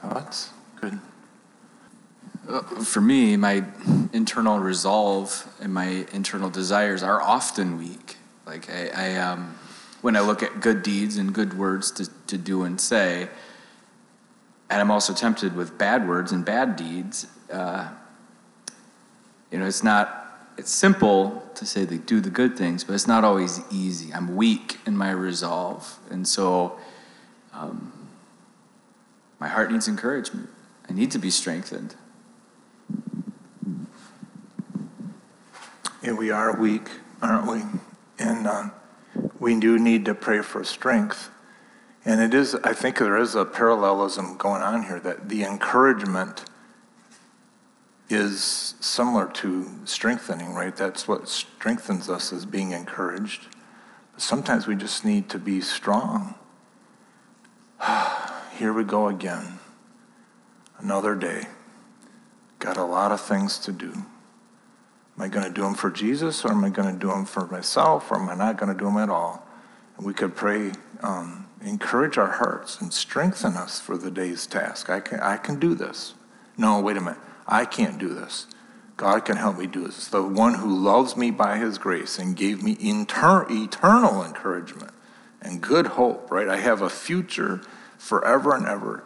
Thoughts? 0.00 0.50
Good. 0.80 0.98
Uh, 2.48 2.62
for 2.82 3.00
me, 3.00 3.36
my 3.36 3.64
internal 4.12 4.58
resolve 4.58 5.46
and 5.60 5.72
my 5.72 6.04
internal 6.12 6.50
desires 6.50 7.04
are 7.04 7.22
often 7.22 7.78
weak. 7.78 8.16
Like 8.44 8.68
I, 8.68 8.88
I 8.88 9.16
um, 9.18 9.56
when 10.02 10.16
I 10.16 10.20
look 10.20 10.42
at 10.42 10.60
good 10.60 10.82
deeds 10.82 11.16
and 11.16 11.32
good 11.34 11.58
words 11.58 11.90
to, 11.92 12.10
to 12.26 12.38
do 12.38 12.62
and 12.62 12.80
say, 12.80 13.28
and 14.68 14.80
I'm 14.80 14.90
also 14.90 15.14
tempted 15.14 15.54
with 15.54 15.78
bad 15.78 16.08
words 16.08 16.32
and 16.32 16.44
bad 16.44 16.76
deeds. 16.76 17.26
Uh, 17.52 17.88
you 19.50 19.58
know, 19.58 19.66
it's 19.66 19.82
not. 19.82 20.22
It's 20.58 20.70
simple 20.70 21.46
to 21.54 21.66
say 21.66 21.84
they 21.84 21.98
do 21.98 22.18
the 22.18 22.30
good 22.30 22.56
things, 22.56 22.82
but 22.82 22.94
it's 22.94 23.06
not 23.06 23.24
always 23.24 23.60
easy. 23.70 24.12
I'm 24.12 24.36
weak 24.36 24.78
in 24.86 24.96
my 24.96 25.10
resolve, 25.10 25.98
and 26.10 26.26
so 26.26 26.78
um, 27.52 27.92
my 29.38 29.48
heart 29.48 29.70
needs 29.70 29.86
encouragement. 29.86 30.48
I 30.88 30.94
need 30.94 31.10
to 31.10 31.18
be 31.18 31.30
strengthened. 31.30 31.94
And 36.02 36.16
we 36.16 36.30
are 36.30 36.56
weak, 36.56 36.88
aren't 37.20 37.50
we? 37.50 37.62
And 38.18 38.46
uh, 38.46 38.70
we 39.46 39.54
do 39.60 39.78
need 39.78 40.04
to 40.04 40.12
pray 40.12 40.42
for 40.42 40.64
strength. 40.64 41.30
And 42.04 42.20
it 42.20 42.34
is, 42.34 42.56
I 42.64 42.72
think 42.72 42.98
there 42.98 43.16
is 43.16 43.36
a 43.36 43.44
parallelism 43.44 44.36
going 44.36 44.60
on 44.60 44.82
here 44.82 44.98
that 44.98 45.28
the 45.28 45.44
encouragement 45.44 46.46
is 48.10 48.74
similar 48.80 49.28
to 49.34 49.70
strengthening, 49.84 50.52
right? 50.52 50.74
That's 50.74 51.06
what 51.06 51.28
strengthens 51.28 52.10
us 52.10 52.32
is 52.32 52.44
being 52.44 52.72
encouraged. 52.72 53.46
But 54.14 54.20
sometimes 54.20 54.66
we 54.66 54.74
just 54.74 55.04
need 55.04 55.28
to 55.28 55.38
be 55.38 55.60
strong. 55.60 56.34
Here 58.58 58.72
we 58.72 58.82
go 58.82 59.06
again. 59.06 59.60
Another 60.80 61.14
day. 61.14 61.46
Got 62.58 62.78
a 62.78 62.84
lot 62.84 63.12
of 63.12 63.20
things 63.20 63.60
to 63.60 63.70
do. 63.70 64.06
Am 65.16 65.22
I 65.22 65.28
going 65.28 65.46
to 65.46 65.52
do 65.52 65.62
them 65.62 65.74
for 65.74 65.90
Jesus 65.90 66.44
or 66.44 66.50
am 66.50 66.64
I 66.64 66.68
going 66.68 66.92
to 66.92 66.98
do 66.98 67.08
them 67.08 67.24
for 67.24 67.46
myself 67.46 68.10
or 68.10 68.16
am 68.16 68.28
I 68.28 68.34
not 68.34 68.58
going 68.58 68.72
to 68.72 68.78
do 68.78 68.84
them 68.84 68.98
at 68.98 69.08
all? 69.08 69.46
And 69.96 70.06
we 70.06 70.12
could 70.12 70.34
pray, 70.34 70.72
um, 71.00 71.46
encourage 71.62 72.18
our 72.18 72.32
hearts 72.32 72.80
and 72.80 72.92
strengthen 72.92 73.54
us 73.54 73.80
for 73.80 73.96
the 73.96 74.10
day's 74.10 74.46
task. 74.46 74.90
I 74.90 75.00
can, 75.00 75.20
I 75.20 75.38
can 75.38 75.58
do 75.58 75.74
this. 75.74 76.14
No, 76.58 76.80
wait 76.80 76.98
a 76.98 77.00
minute. 77.00 77.18
I 77.46 77.64
can't 77.64 77.98
do 77.98 78.08
this. 78.08 78.46
God 78.96 79.24
can 79.24 79.36
help 79.36 79.58
me 79.58 79.66
do 79.66 79.86
this. 79.86 80.08
The 80.08 80.22
one 80.22 80.54
who 80.54 80.74
loves 80.74 81.16
me 81.16 81.30
by 81.30 81.58
his 81.58 81.78
grace 81.78 82.18
and 82.18 82.36
gave 82.36 82.62
me 82.62 82.76
inter- 82.80 83.46
eternal 83.50 84.24
encouragement 84.24 84.92
and 85.40 85.60
good 85.60 85.86
hope, 85.86 86.30
right? 86.30 86.48
I 86.48 86.56
have 86.56 86.82
a 86.82 86.90
future 86.90 87.60
forever 87.98 88.54
and 88.54 88.66
ever. 88.66 89.04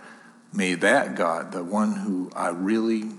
May 0.52 0.74
that 0.74 1.14
God, 1.16 1.52
the 1.52 1.62
one 1.64 1.96
who 1.96 2.30
I 2.34 2.48
really 2.48 3.10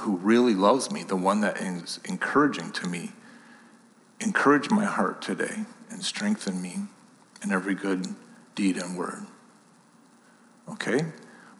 who 0.00 0.16
really 0.16 0.54
loves 0.54 0.90
me, 0.90 1.02
the 1.02 1.16
one 1.16 1.40
that 1.40 1.60
is 1.60 2.00
encouraging 2.04 2.72
to 2.72 2.88
me, 2.88 3.12
encourage 4.20 4.70
my 4.70 4.84
heart 4.84 5.22
today 5.22 5.64
and 5.90 6.02
strengthen 6.04 6.60
me 6.60 6.76
in 7.42 7.52
every 7.52 7.74
good 7.74 8.14
deed 8.54 8.76
and 8.76 8.96
word. 8.96 9.26
Okay? 10.68 11.04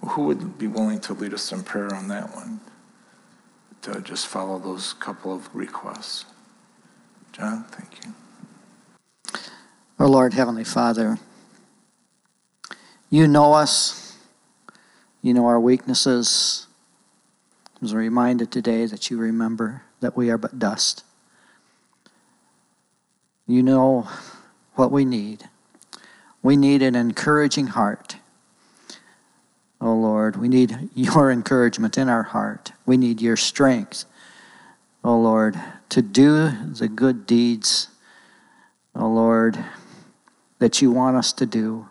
Well, 0.01 0.13
who 0.13 0.25
would 0.25 0.59
be 0.59 0.67
willing 0.67 1.01
to 1.01 1.15
lead 1.15 1.35
us 1.35 1.53
in 1.53 1.63
prayer 1.63 1.95
on 1.95 2.09
that 2.09 2.35
one? 2.35 2.61
To 3.83 4.01
just 4.01 4.27
follow 4.27 4.59
those 4.59 4.93
couple 4.95 5.35
of 5.35 5.49
requests. 5.55 6.27
John, 7.33 7.65
thank 7.65 8.05
you. 8.05 8.15
Our 9.99 10.09
Lord, 10.09 10.35
Heavenly 10.35 10.65
Father, 10.65 11.19
you 13.09 13.27
know 13.27 13.53
us, 13.55 14.17
you 15.23 15.35
know 15.35 15.47
our 15.47 15.61
weaknesses 15.61 16.67
was 17.81 17.95
reminded 17.95 18.51
today 18.51 18.87
that 18.87 19.11
you 19.11 19.17
remember 19.17 19.83
that 20.01 20.17
we 20.17 20.31
are 20.31 20.39
but 20.39 20.59
dust. 20.59 21.05
You 23.47 23.63
know 23.63 24.09
what 24.75 24.93
we 24.93 25.05
need. 25.05 25.49
We 26.43 26.57
need 26.57 26.83
an 26.83 26.95
encouraging 26.95 27.69
heart. 27.69 28.17
Oh 29.81 29.95
Lord, 29.95 30.37
we 30.37 30.49
need 30.49 30.91
your 30.95 31.31
encouragement 31.31 31.97
in 31.97 32.09
our 32.09 32.23
heart. 32.23 32.73
We 32.85 32.97
need 32.97 33.23
your 33.23 33.37
strength, 33.37 34.05
oh 35.03 35.19
Lord, 35.19 35.59
to 35.89 36.03
do 36.03 36.51
the 36.51 36.89
good 36.89 37.27
deeds, 37.27 37.89
oh 38.95 39.09
Lord, 39.09 39.59
that 40.59 40.83
you 40.83 40.91
want 40.91 41.17
us 41.17 41.33
to 41.35 41.47
do. 41.47 41.89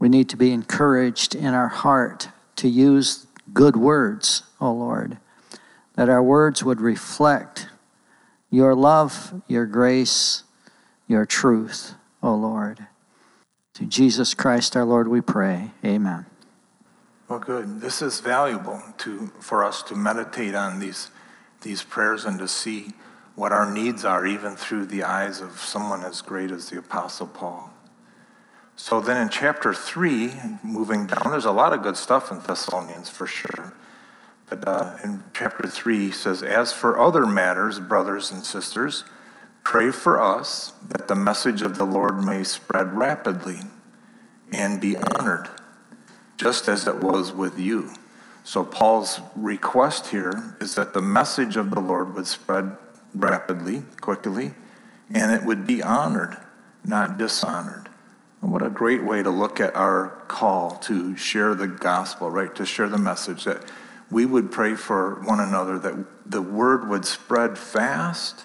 We 0.00 0.08
need 0.08 0.28
to 0.30 0.36
be 0.36 0.52
encouraged 0.52 1.36
in 1.36 1.54
our 1.54 1.68
heart 1.68 2.28
to 2.56 2.68
use 2.68 3.26
good 3.52 3.76
words, 3.76 4.42
oh 4.60 4.72
Lord, 4.72 5.18
that 5.94 6.08
our 6.08 6.22
words 6.22 6.62
would 6.62 6.80
reflect 6.80 7.68
your 8.50 8.74
love, 8.74 9.42
your 9.46 9.66
grace, 9.66 10.44
your 11.06 11.26
truth, 11.26 11.94
oh 12.22 12.34
Lord. 12.34 12.86
To 13.74 13.84
Jesus 13.84 14.34
Christ 14.34 14.76
our 14.76 14.84
Lord 14.84 15.08
we 15.08 15.20
pray. 15.20 15.70
Amen. 15.84 16.26
Well, 17.28 17.38
good. 17.38 17.80
This 17.80 18.00
is 18.00 18.20
valuable 18.20 18.82
to, 18.98 19.30
for 19.38 19.62
us 19.62 19.82
to 19.84 19.94
meditate 19.94 20.54
on 20.54 20.80
these, 20.80 21.10
these 21.60 21.82
prayers 21.82 22.24
and 22.24 22.38
to 22.38 22.48
see 22.48 22.92
what 23.34 23.52
our 23.52 23.70
needs 23.70 24.04
are, 24.04 24.26
even 24.26 24.56
through 24.56 24.86
the 24.86 25.04
eyes 25.04 25.40
of 25.40 25.60
someone 25.60 26.02
as 26.02 26.22
great 26.22 26.50
as 26.50 26.70
the 26.70 26.78
Apostle 26.78 27.26
Paul. 27.26 27.70
So 28.88 29.00
then 29.00 29.20
in 29.20 29.28
chapter 29.28 29.74
3, 29.74 30.32
moving 30.62 31.06
down, 31.06 31.30
there's 31.30 31.44
a 31.44 31.52
lot 31.52 31.74
of 31.74 31.82
good 31.82 31.96
stuff 31.98 32.32
in 32.32 32.40
Thessalonians 32.40 33.10
for 33.10 33.26
sure. 33.26 33.74
But 34.48 34.66
uh, 34.66 34.96
in 35.04 35.22
chapter 35.34 35.68
3, 35.68 35.98
he 36.06 36.10
says, 36.10 36.42
As 36.42 36.72
for 36.72 36.98
other 36.98 37.26
matters, 37.26 37.80
brothers 37.80 38.30
and 38.30 38.42
sisters, 38.42 39.04
Pray 39.68 39.90
for 39.90 40.18
us 40.18 40.72
that 40.88 41.08
the 41.08 41.14
message 41.14 41.60
of 41.60 41.76
the 41.76 41.84
Lord 41.84 42.24
may 42.24 42.42
spread 42.42 42.94
rapidly 42.94 43.60
and 44.50 44.80
be 44.80 44.96
honored, 44.96 45.50
just 46.38 46.68
as 46.68 46.86
it 46.86 47.02
was 47.02 47.34
with 47.34 47.58
you. 47.58 47.90
So, 48.44 48.64
Paul's 48.64 49.20
request 49.36 50.06
here 50.06 50.56
is 50.58 50.74
that 50.76 50.94
the 50.94 51.02
message 51.02 51.58
of 51.58 51.70
the 51.70 51.80
Lord 51.80 52.14
would 52.14 52.26
spread 52.26 52.78
rapidly, 53.14 53.82
quickly, 54.00 54.52
and 55.12 55.32
it 55.32 55.44
would 55.44 55.66
be 55.66 55.82
honored, 55.82 56.38
not 56.82 57.18
dishonored. 57.18 57.87
What 58.40 58.62
a 58.62 58.70
great 58.70 59.02
way 59.02 59.22
to 59.22 59.30
look 59.30 59.58
at 59.58 59.74
our 59.74 60.22
call 60.28 60.76
to 60.82 61.16
share 61.16 61.54
the 61.54 61.66
gospel, 61.66 62.30
right? 62.30 62.54
To 62.54 62.64
share 62.64 62.88
the 62.88 62.98
message 62.98 63.44
that 63.44 63.64
we 64.10 64.24
would 64.26 64.52
pray 64.52 64.74
for 64.74 65.20
one 65.24 65.40
another, 65.40 65.78
that 65.80 66.30
the 66.30 66.42
word 66.42 66.88
would 66.88 67.04
spread 67.04 67.58
fast 67.58 68.44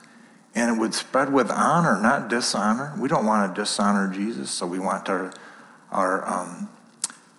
and 0.56 0.76
it 0.76 0.80
would 0.80 0.94
spread 0.94 1.32
with 1.32 1.50
honor, 1.52 2.00
not 2.02 2.28
dishonor. 2.28 2.94
We 2.98 3.08
don't 3.08 3.26
want 3.26 3.56
to 3.56 3.62
dishonor 3.62 4.12
Jesus, 4.12 4.52
so 4.52 4.68
we 4.68 4.80
want 4.80 5.10
our, 5.10 5.32
our 5.92 6.28
um, 6.28 6.70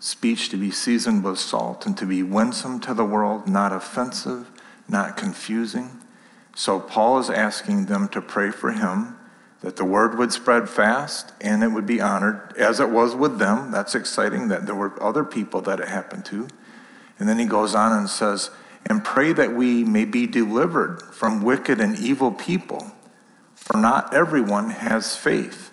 speech 0.01 0.49
to 0.51 0.57
be 0.57 0.71
seasoned 0.71 1.23
with 1.25 1.39
salt 1.39 1.87
and 1.87 1.97
to 1.99 2.07
be 2.07 2.23
winsome 2.23 2.81
to 2.81 2.95
the 2.95 3.05
world, 3.05 3.49
not 3.49 3.73
offensive, 3.73 4.51
not 4.89 5.17
confusing. 5.17 5.91
So 6.57 6.81
Paul 6.81 7.19
is 7.19 7.31
asking 7.31 7.87
them 7.87 8.09
to 8.09 8.21
pray 8.21 8.51
for 8.51 8.73
him 8.73 9.17
that 9.65 9.77
the 9.77 9.85
word 9.85 10.19
would 10.19 10.31
spread 10.31 10.69
fast 10.69 11.33
and 11.41 11.63
it 11.63 11.69
would 11.69 11.87
be 11.87 11.99
honored, 11.99 12.55
as 12.59 12.81
it 12.81 12.91
was 12.91 13.15
with 13.15 13.39
them. 13.39 13.71
That's 13.71 13.95
exciting 13.95 14.49
that 14.49 14.67
there 14.67 14.75
were 14.75 15.03
other 15.03 15.25
people 15.25 15.63
that 15.63 15.81
it 15.81 15.89
happened 15.89 16.27
to. 16.27 16.49
And 17.19 17.27
then 17.27 17.39
he 17.39 17.47
goes 17.47 17.75
on 17.75 17.91
and 17.93 18.11
says, 18.11 18.51
and 18.85 19.03
pray 19.03 19.33
that 19.33 19.55
we 19.55 19.83
may 19.83 20.05
be 20.05 20.27
delivered 20.27 21.01
from 21.01 21.43
wicked 21.43 21.81
and 21.81 21.99
evil 21.99 22.31
people 22.31 22.93
for 23.55 23.79
not 23.79 24.13
everyone 24.13 24.69
has 24.69 25.17
faith. 25.17 25.71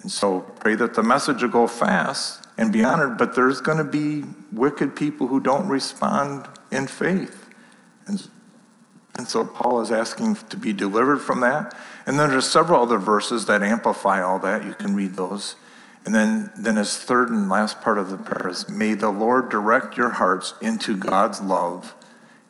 And 0.00 0.10
so 0.10 0.40
pray 0.40 0.74
that 0.74 0.94
the 0.94 1.02
message 1.02 1.42
will 1.42 1.50
go 1.50 1.66
fast 1.66 2.46
and 2.56 2.72
be 2.72 2.82
honored, 2.82 3.18
but 3.18 3.34
there's 3.34 3.60
going 3.60 3.76
to 3.76 3.84
be 3.84 4.24
wicked 4.50 4.96
people 4.96 5.26
who 5.26 5.40
don't 5.40 5.68
respond 5.68 6.48
in 6.70 6.86
faith. 6.86 7.50
And, 8.06 8.26
and 9.18 9.28
so 9.28 9.44
Paul 9.44 9.82
is 9.82 9.92
asking 9.92 10.36
to 10.48 10.56
be 10.56 10.72
delivered 10.72 11.18
from 11.18 11.40
that. 11.40 11.76
And 12.06 12.18
then 12.18 12.30
there's 12.30 12.48
several 12.48 12.82
other 12.82 12.98
verses 12.98 13.46
that 13.46 13.62
amplify 13.62 14.22
all 14.22 14.38
that. 14.38 14.64
You 14.64 14.74
can 14.74 14.94
read 14.94 15.14
those. 15.14 15.56
And 16.04 16.14
then, 16.14 16.52
then 16.56 16.76
his 16.76 16.96
third 16.96 17.30
and 17.30 17.48
last 17.48 17.80
part 17.82 17.98
of 17.98 18.10
the 18.10 18.16
prayer 18.16 18.48
is 18.48 18.68
May 18.68 18.94
the 18.94 19.10
Lord 19.10 19.48
direct 19.48 19.96
your 19.96 20.10
hearts 20.10 20.54
into 20.62 20.96
God's 20.96 21.40
love 21.40 21.96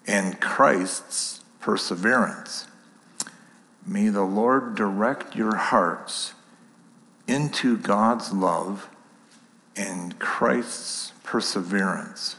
and 0.07 0.39
Christ's 0.41 1.43
perseverance. 1.59 2.67
May 3.87 4.11
the 4.11 4.25
Lord 4.25 4.75
direct 4.75 5.35
your 5.35 5.57
hearts 5.57 6.35
into 7.27 7.79
God's 7.79 8.33
love 8.33 8.91
and 9.75 10.19
Christ's 10.19 11.13
perseverance. 11.25 12.37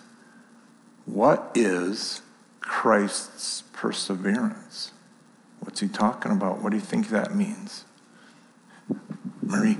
What 1.05 1.51
is 1.55 2.21
Christ's 2.59 3.63
perseverance? 3.73 4.91
What's 5.67 5.81
he 5.81 5.89
talking 5.89 6.31
about? 6.31 6.63
What 6.63 6.69
do 6.69 6.77
you 6.77 6.81
think 6.81 7.09
that 7.09 7.35
means? 7.35 7.83
Marie? 9.41 9.75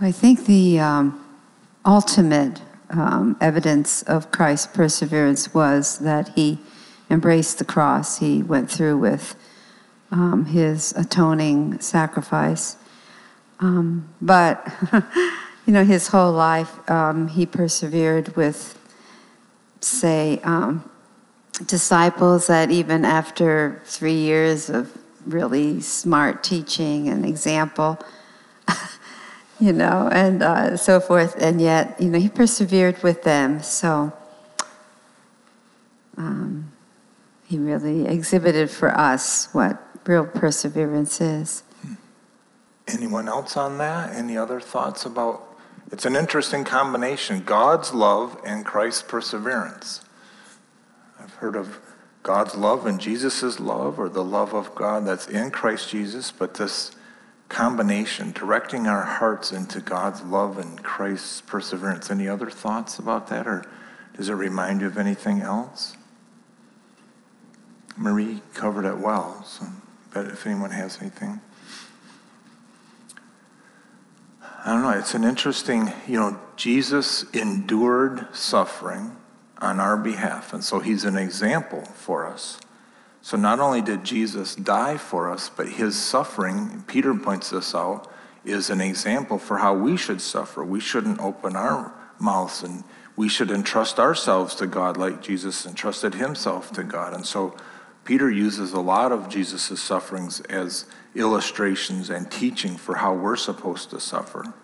I 0.00 0.12
think 0.12 0.46
the 0.46 0.78
um, 0.78 1.26
ultimate 1.84 2.62
um, 2.90 3.36
evidence 3.40 4.02
of 4.02 4.30
Christ's 4.30 4.68
perseverance 4.68 5.52
was 5.52 5.98
that 5.98 6.28
he 6.36 6.60
embraced 7.10 7.58
the 7.58 7.64
cross. 7.64 8.20
He 8.20 8.40
went 8.40 8.70
through 8.70 8.98
with 8.98 9.34
um, 10.12 10.44
his 10.44 10.92
atoning 10.92 11.80
sacrifice. 11.80 12.76
Um, 13.58 14.08
but, 14.22 14.64
you 15.66 15.72
know, 15.72 15.84
his 15.84 16.06
whole 16.06 16.32
life, 16.32 16.88
um, 16.88 17.26
he 17.26 17.46
persevered 17.46 18.36
with, 18.36 18.78
say, 19.80 20.38
um, 20.44 20.88
disciples 21.66 22.46
that 22.46 22.70
even 22.70 23.04
after 23.04 23.82
three 23.84 24.14
years 24.14 24.70
of 24.70 24.96
really 25.26 25.80
smart 25.80 26.42
teaching 26.42 27.08
and 27.08 27.24
example, 27.24 27.98
you 29.60 29.72
know, 29.72 30.08
and 30.12 30.42
uh, 30.42 30.76
so 30.76 31.00
forth, 31.00 31.34
and 31.40 31.60
yet, 31.60 32.00
you 32.00 32.08
know, 32.08 32.18
he 32.18 32.28
persevered 32.28 33.02
with 33.02 33.22
them. 33.24 33.62
So, 33.62 34.12
um, 36.16 36.72
he 37.46 37.58
really 37.58 38.06
exhibited 38.06 38.70
for 38.70 38.96
us 38.96 39.48
what 39.52 39.82
real 40.06 40.26
perseverance 40.26 41.20
is. 41.20 41.62
Anyone 42.86 43.28
else 43.28 43.56
on 43.56 43.78
that? 43.78 44.14
Any 44.14 44.36
other 44.36 44.60
thoughts 44.60 45.04
about? 45.04 45.44
It's 45.90 46.04
an 46.04 46.16
interesting 46.16 46.64
combination 46.64 47.42
God's 47.44 47.94
love 47.94 48.40
and 48.44 48.64
Christ's 48.64 49.02
perseverance. 49.02 50.00
I've 51.28 51.34
heard 51.34 51.56
of 51.56 51.78
God's 52.22 52.56
love 52.56 52.86
and 52.86 52.98
Jesus' 52.98 53.60
love, 53.60 53.98
or 53.98 54.08
the 54.08 54.24
love 54.24 54.54
of 54.54 54.74
God 54.74 55.06
that's 55.06 55.28
in 55.28 55.50
Christ 55.50 55.90
Jesus, 55.90 56.30
but 56.30 56.54
this 56.54 56.92
combination, 57.50 58.32
directing 58.32 58.86
our 58.86 59.02
hearts 59.02 59.52
into 59.52 59.80
God's 59.80 60.22
love 60.22 60.56
and 60.56 60.82
Christ's 60.82 61.42
perseverance. 61.42 62.10
Any 62.10 62.28
other 62.28 62.48
thoughts 62.48 62.98
about 62.98 63.28
that, 63.28 63.46
or 63.46 63.62
does 64.16 64.30
it 64.30 64.32
remind 64.32 64.80
you 64.80 64.86
of 64.86 64.96
anything 64.96 65.42
else? 65.42 65.98
Marie 67.94 68.40
covered 68.54 68.86
it 68.86 68.96
well. 68.96 69.44
So 69.44 69.66
but 70.10 70.26
if 70.28 70.46
anyone 70.46 70.70
has 70.70 70.98
anything. 71.02 71.42
I 74.64 74.72
don't 74.72 74.82
know, 74.82 74.98
it's 74.98 75.14
an 75.14 75.24
interesting, 75.24 75.92
you 76.06 76.18
know, 76.18 76.40
Jesus 76.56 77.24
endured 77.34 78.34
suffering 78.34 79.14
on 79.58 79.80
our 79.80 79.96
behalf, 79.96 80.52
and 80.52 80.62
so 80.62 80.80
he's 80.80 81.04
an 81.04 81.16
example 81.16 81.82
for 81.82 82.26
us. 82.26 82.60
So 83.20 83.36
not 83.36 83.60
only 83.60 83.82
did 83.82 84.04
Jesus 84.04 84.54
die 84.54 84.96
for 84.96 85.30
us, 85.30 85.50
but 85.54 85.68
his 85.68 85.96
suffering, 85.96 86.84
Peter 86.86 87.14
points 87.14 87.50
this 87.50 87.74
out, 87.74 88.10
is 88.44 88.70
an 88.70 88.80
example 88.80 89.38
for 89.38 89.58
how 89.58 89.74
we 89.74 89.96
should 89.96 90.20
suffer. 90.20 90.64
We 90.64 90.80
shouldn't 90.80 91.20
open 91.20 91.56
our 91.56 91.92
mouths 92.18 92.62
and 92.62 92.84
we 93.16 93.28
should 93.28 93.50
entrust 93.50 93.98
ourselves 93.98 94.54
to 94.54 94.66
God 94.66 94.96
like 94.96 95.20
Jesus 95.20 95.66
entrusted 95.66 96.14
himself 96.14 96.72
to 96.72 96.84
God. 96.84 97.12
And 97.12 97.26
so 97.26 97.56
Peter 98.04 98.30
uses 98.30 98.72
a 98.72 98.80
lot 98.80 99.12
of 99.12 99.28
Jesus' 99.28 99.82
sufferings 99.82 100.40
as 100.42 100.86
illustrations 101.14 102.08
and 102.08 102.30
teaching 102.30 102.76
for 102.76 102.94
how 102.94 103.12
we're 103.12 103.36
supposed 103.36 103.90
to 103.90 104.00
suffer. 104.00 104.54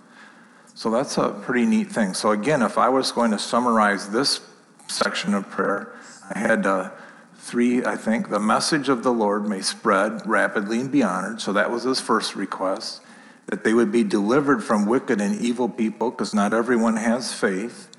So 0.75 0.91
that's 0.91 1.19
a 1.19 1.29
pretty 1.29 1.67
neat 1.67 1.91
thing. 1.91 2.15
So, 2.15 2.31
again, 2.31 2.63
if 2.63 2.79
I 2.79 2.89
was 2.89 3.13
going 3.13 3.33
to 3.33 3.39
summarize 3.39 4.09
this 4.09 4.41
section 4.89 5.35
of 5.35 5.49
prayer, 5.51 5.93
I 6.35 6.39
had 6.39 6.67
uh, 6.67 6.91
three, 7.37 7.85
I 7.85 7.97
think. 7.97 8.31
The 8.31 8.41
message 8.41 8.89
of 8.89 9.03
the 9.03 9.13
Lord 9.13 9.49
may 9.49 9.61
spread 9.61 10.27
rapidly 10.27 10.81
and 10.81 10.91
be 10.91 11.03
honored. 11.03 11.41
So, 11.41 11.53
that 11.53 11.71
was 11.71 11.85
his 11.85 12.01
first 12.01 12.35
request. 12.35 13.01
That 13.47 13.63
they 13.63 13.75
would 13.75 13.93
be 13.93 14.05
delivered 14.05 14.65
from 14.65 14.87
wicked 14.87 15.21
and 15.21 15.39
evil 15.41 15.69
people, 15.69 16.11
because 16.11 16.33
not 16.33 16.55
everyone 16.55 16.97
has 16.97 17.33
faith. 17.33 17.91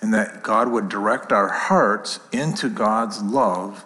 And 0.00 0.14
that 0.14 0.42
God 0.42 0.70
would 0.70 0.88
direct 0.88 1.32
our 1.32 1.48
hearts 1.48 2.20
into 2.32 2.68
God's 2.68 3.22
love 3.22 3.84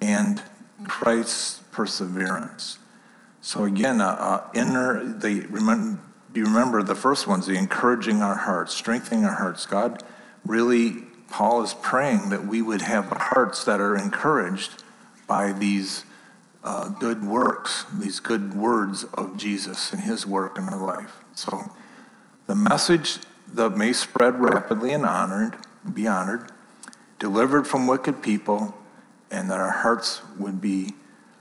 and 0.00 0.42
Christ's 0.86 1.60
perseverance. 1.72 2.78
So 3.40 3.64
again, 3.64 4.00
uh, 4.00 4.08
uh, 4.08 4.50
inner, 4.54 5.04
they 5.04 5.40
remember, 5.40 6.00
you 6.34 6.44
remember 6.44 6.82
the 6.82 6.94
first 6.94 7.26
one's 7.26 7.46
the 7.46 7.54
encouraging 7.54 8.22
our 8.22 8.34
hearts, 8.34 8.74
strengthening 8.74 9.24
our 9.24 9.34
hearts. 9.34 9.66
God 9.66 10.02
really, 10.44 11.04
Paul 11.30 11.62
is 11.62 11.74
praying 11.74 12.30
that 12.30 12.46
we 12.46 12.62
would 12.62 12.82
have 12.82 13.06
hearts 13.06 13.64
that 13.64 13.80
are 13.80 13.96
encouraged 13.96 14.82
by 15.26 15.52
these 15.52 16.04
uh, 16.64 16.88
good 16.88 17.24
works, 17.24 17.84
these 17.92 18.20
good 18.20 18.54
words 18.54 19.04
of 19.14 19.36
Jesus 19.36 19.92
and 19.92 20.02
his 20.02 20.26
work 20.26 20.58
in 20.58 20.64
our 20.64 20.84
life. 20.84 21.16
So 21.34 21.70
the 22.46 22.54
message 22.54 23.18
that 23.52 23.76
may 23.76 23.92
spread 23.92 24.40
rapidly 24.40 24.92
and 24.92 25.04
honored, 25.04 25.56
be 25.94 26.06
honored, 26.06 26.50
delivered 27.18 27.66
from 27.66 27.86
wicked 27.86 28.22
people, 28.22 28.74
and 29.30 29.50
that 29.50 29.60
our 29.60 29.70
hearts 29.70 30.22
would 30.38 30.60
be 30.60 30.94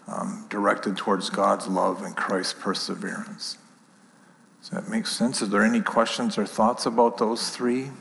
um, 0.07 0.45
directed 0.49 0.97
towards 0.97 1.29
God's 1.29 1.67
love 1.67 2.03
and 2.03 2.15
Christ's 2.15 2.53
perseverance. 2.53 3.57
Does 4.61 4.69
that 4.69 4.89
make 4.89 5.07
sense? 5.07 5.41
Is 5.41 5.49
there 5.49 5.63
any 5.63 5.81
questions 5.81 6.37
or 6.37 6.45
thoughts 6.45 6.85
about 6.85 7.17
those 7.17 7.49
three? 7.49 7.91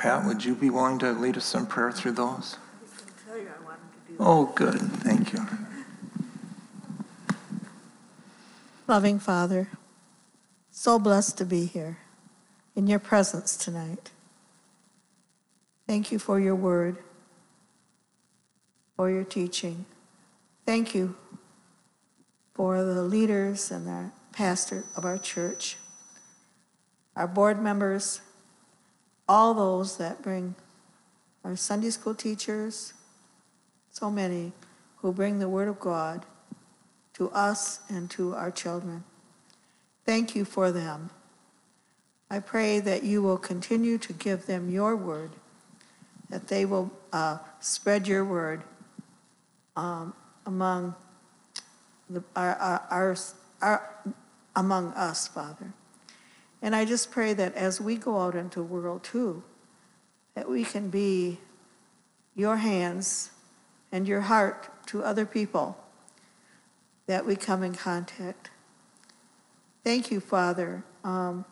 Pat, 0.00 0.24
would 0.24 0.42
you 0.46 0.54
be 0.54 0.70
willing 0.70 0.98
to 1.00 1.12
lead 1.12 1.36
us 1.36 1.54
in 1.54 1.66
prayer 1.66 1.92
through 1.92 2.12
those? 2.12 2.56
Oh, 4.18 4.46
good. 4.54 4.80
Thank 4.80 5.34
you. 5.34 5.46
Loving 8.88 9.18
Father, 9.18 9.68
so 10.70 10.98
blessed 10.98 11.36
to 11.36 11.44
be 11.44 11.66
here 11.66 11.98
in 12.74 12.86
your 12.86 12.98
presence 12.98 13.58
tonight. 13.58 14.10
Thank 15.86 16.10
you 16.10 16.18
for 16.18 16.40
your 16.40 16.56
word, 16.56 16.96
for 18.96 19.10
your 19.10 19.24
teaching. 19.24 19.84
Thank 20.64 20.94
you 20.94 21.14
for 22.54 22.82
the 22.82 23.02
leaders 23.02 23.70
and 23.70 23.86
the 23.86 24.12
pastor 24.32 24.84
of 24.96 25.04
our 25.04 25.18
church, 25.18 25.76
our 27.14 27.28
board 27.28 27.62
members, 27.62 28.22
all 29.30 29.54
those 29.54 29.96
that 29.96 30.20
bring 30.22 30.56
our 31.44 31.54
Sunday 31.54 31.90
school 31.90 32.16
teachers, 32.16 32.94
so 33.92 34.10
many 34.10 34.50
who 34.96 35.12
bring 35.12 35.38
the 35.38 35.48
Word 35.48 35.68
of 35.68 35.78
God 35.78 36.26
to 37.14 37.30
us 37.30 37.78
and 37.88 38.10
to 38.10 38.34
our 38.34 38.50
children. 38.50 39.04
Thank 40.04 40.34
you 40.34 40.44
for 40.44 40.72
them. 40.72 41.10
I 42.28 42.40
pray 42.40 42.80
that 42.80 43.04
you 43.04 43.22
will 43.22 43.38
continue 43.38 43.98
to 43.98 44.12
give 44.12 44.46
them 44.46 44.68
your 44.68 44.96
word, 44.96 45.30
that 46.28 46.48
they 46.48 46.64
will 46.64 46.90
uh, 47.12 47.38
spread 47.60 48.08
your 48.08 48.24
word 48.24 48.62
um, 49.76 50.12
among 50.44 50.96
the, 52.08 52.24
our, 52.34 52.56
our, 52.90 53.16
our, 53.62 53.90
among 54.56 54.92
us, 54.94 55.28
Father. 55.28 55.72
And 56.62 56.76
I 56.76 56.84
just 56.84 57.10
pray 57.10 57.32
that 57.34 57.54
as 57.54 57.80
we 57.80 57.96
go 57.96 58.20
out 58.20 58.34
into 58.34 58.60
the 58.60 58.64
world 58.64 59.02
too, 59.02 59.42
that 60.34 60.48
we 60.48 60.64
can 60.64 60.90
be 60.90 61.38
your 62.34 62.56
hands 62.56 63.30
and 63.92 64.06
your 64.06 64.22
heart 64.22 64.86
to 64.86 65.02
other 65.02 65.26
people 65.26 65.76
that 67.06 67.26
we 67.26 67.34
come 67.34 67.62
in 67.62 67.74
contact. 67.74 68.50
Thank 69.82 70.10
you, 70.10 70.20
Father, 70.20 70.84
um, 71.02 71.44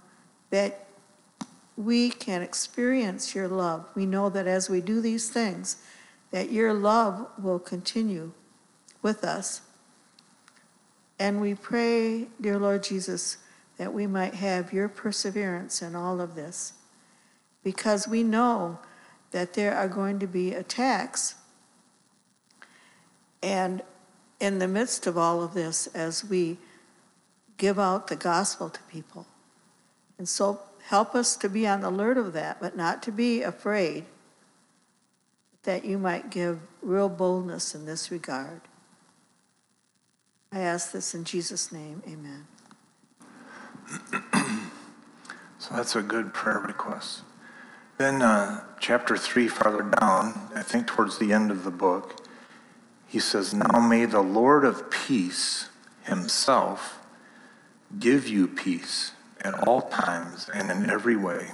that 0.50 0.86
we 1.76 2.10
can 2.10 2.42
experience 2.42 3.34
your 3.34 3.48
love. 3.48 3.86
We 3.94 4.06
know 4.06 4.28
that 4.30 4.46
as 4.46 4.68
we 4.68 4.80
do 4.80 5.00
these 5.00 5.30
things, 5.30 5.78
that 6.30 6.52
your 6.52 6.74
love 6.74 7.26
will 7.42 7.58
continue 7.58 8.32
with 9.02 9.24
us. 9.24 9.62
And 11.18 11.40
we 11.40 11.54
pray, 11.54 12.28
dear 12.40 12.58
Lord 12.58 12.82
Jesus, 12.82 13.38
that 13.78 13.94
we 13.94 14.06
might 14.06 14.34
have 14.34 14.72
your 14.72 14.88
perseverance 14.88 15.80
in 15.80 15.96
all 15.96 16.20
of 16.20 16.34
this. 16.34 16.74
Because 17.64 18.06
we 18.06 18.22
know 18.22 18.78
that 19.30 19.54
there 19.54 19.74
are 19.74 19.88
going 19.88 20.18
to 20.18 20.26
be 20.26 20.52
attacks 20.52 21.36
and 23.42 23.82
in 24.40 24.58
the 24.58 24.68
midst 24.68 25.06
of 25.06 25.18
all 25.18 25.42
of 25.42 25.54
this, 25.54 25.88
as 25.88 26.24
we 26.24 26.58
give 27.56 27.78
out 27.78 28.06
the 28.06 28.16
gospel 28.16 28.70
to 28.70 28.80
people. 28.84 29.26
And 30.16 30.28
so 30.28 30.60
help 30.86 31.14
us 31.14 31.36
to 31.36 31.48
be 31.48 31.66
on 31.66 31.80
the 31.80 31.88
alert 31.88 32.18
of 32.18 32.32
that, 32.34 32.60
but 32.60 32.76
not 32.76 33.02
to 33.04 33.12
be 33.12 33.42
afraid 33.42 34.04
that 35.64 35.84
you 35.84 35.98
might 35.98 36.30
give 36.30 36.60
real 36.82 37.08
boldness 37.08 37.74
in 37.74 37.84
this 37.84 38.10
regard. 38.10 38.60
I 40.52 40.60
ask 40.60 40.92
this 40.92 41.14
in 41.14 41.24
Jesus' 41.24 41.72
name, 41.72 42.02
amen. 42.06 42.46
so 45.58 45.74
that's 45.74 45.96
a 45.96 46.02
good 46.02 46.34
prayer 46.34 46.58
request. 46.58 47.22
Then, 47.98 48.22
uh, 48.22 48.64
chapter 48.78 49.16
3, 49.16 49.48
farther 49.48 49.82
down, 49.82 50.50
I 50.54 50.62
think 50.62 50.86
towards 50.86 51.18
the 51.18 51.32
end 51.32 51.50
of 51.50 51.64
the 51.64 51.70
book, 51.70 52.24
he 53.06 53.18
says, 53.18 53.52
Now 53.52 53.80
may 53.80 54.04
the 54.04 54.20
Lord 54.20 54.64
of 54.64 54.90
peace 54.90 55.68
himself 56.02 56.98
give 57.98 58.28
you 58.28 58.46
peace 58.46 59.12
at 59.40 59.66
all 59.66 59.82
times 59.82 60.48
and 60.52 60.70
in 60.70 60.90
every 60.90 61.16
way. 61.16 61.52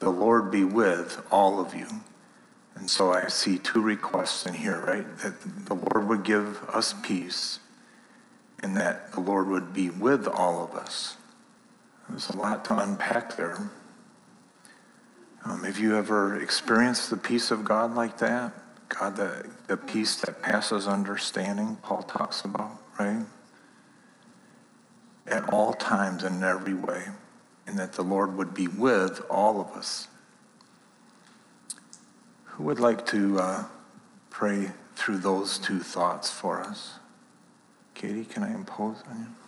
The 0.00 0.10
Lord 0.10 0.50
be 0.50 0.64
with 0.64 1.24
all 1.30 1.60
of 1.60 1.74
you. 1.74 1.86
And 2.74 2.90
so 2.90 3.12
I 3.12 3.28
see 3.28 3.58
two 3.58 3.80
requests 3.80 4.44
in 4.44 4.54
here, 4.54 4.80
right? 4.80 5.18
That 5.18 5.66
the 5.66 5.74
Lord 5.74 6.08
would 6.08 6.22
give 6.24 6.62
us 6.68 6.94
peace 7.02 7.60
and 8.62 8.76
that 8.76 9.12
the 9.12 9.20
Lord 9.20 9.48
would 9.48 9.72
be 9.72 9.88
with 9.88 10.26
all 10.26 10.62
of 10.62 10.74
us. 10.74 11.16
There's 12.08 12.30
a 12.30 12.36
lot 12.36 12.64
to 12.66 12.78
unpack 12.78 13.36
there. 13.36 13.70
Um, 15.44 15.64
have 15.64 15.78
you 15.78 15.96
ever 15.96 16.40
experienced 16.40 17.10
the 17.10 17.16
peace 17.16 17.50
of 17.50 17.64
God 17.64 17.94
like 17.94 18.18
that? 18.18 18.52
God, 18.88 19.16
the, 19.16 19.48
the 19.66 19.76
peace 19.76 20.16
that 20.22 20.42
passes 20.42 20.86
understanding, 20.86 21.76
Paul 21.82 22.02
talks 22.02 22.42
about, 22.44 22.72
right? 22.98 23.24
At 25.26 25.48
all 25.52 25.72
times 25.72 26.22
and 26.22 26.36
in 26.36 26.44
every 26.44 26.74
way, 26.74 27.04
and 27.66 27.78
that 27.78 27.94
the 27.94 28.02
Lord 28.02 28.36
would 28.36 28.54
be 28.54 28.68
with 28.68 29.20
all 29.28 29.60
of 29.60 29.68
us. 29.76 30.08
Who 32.44 32.64
would 32.64 32.80
like 32.80 33.04
to 33.06 33.38
uh, 33.38 33.64
pray 34.30 34.70
through 34.94 35.18
those 35.18 35.58
two 35.58 35.80
thoughts 35.80 36.30
for 36.30 36.60
us? 36.60 36.94
Katie, 37.94 38.24
can 38.24 38.42
I 38.42 38.54
impose 38.54 39.02
on 39.10 39.18
you? 39.20 39.45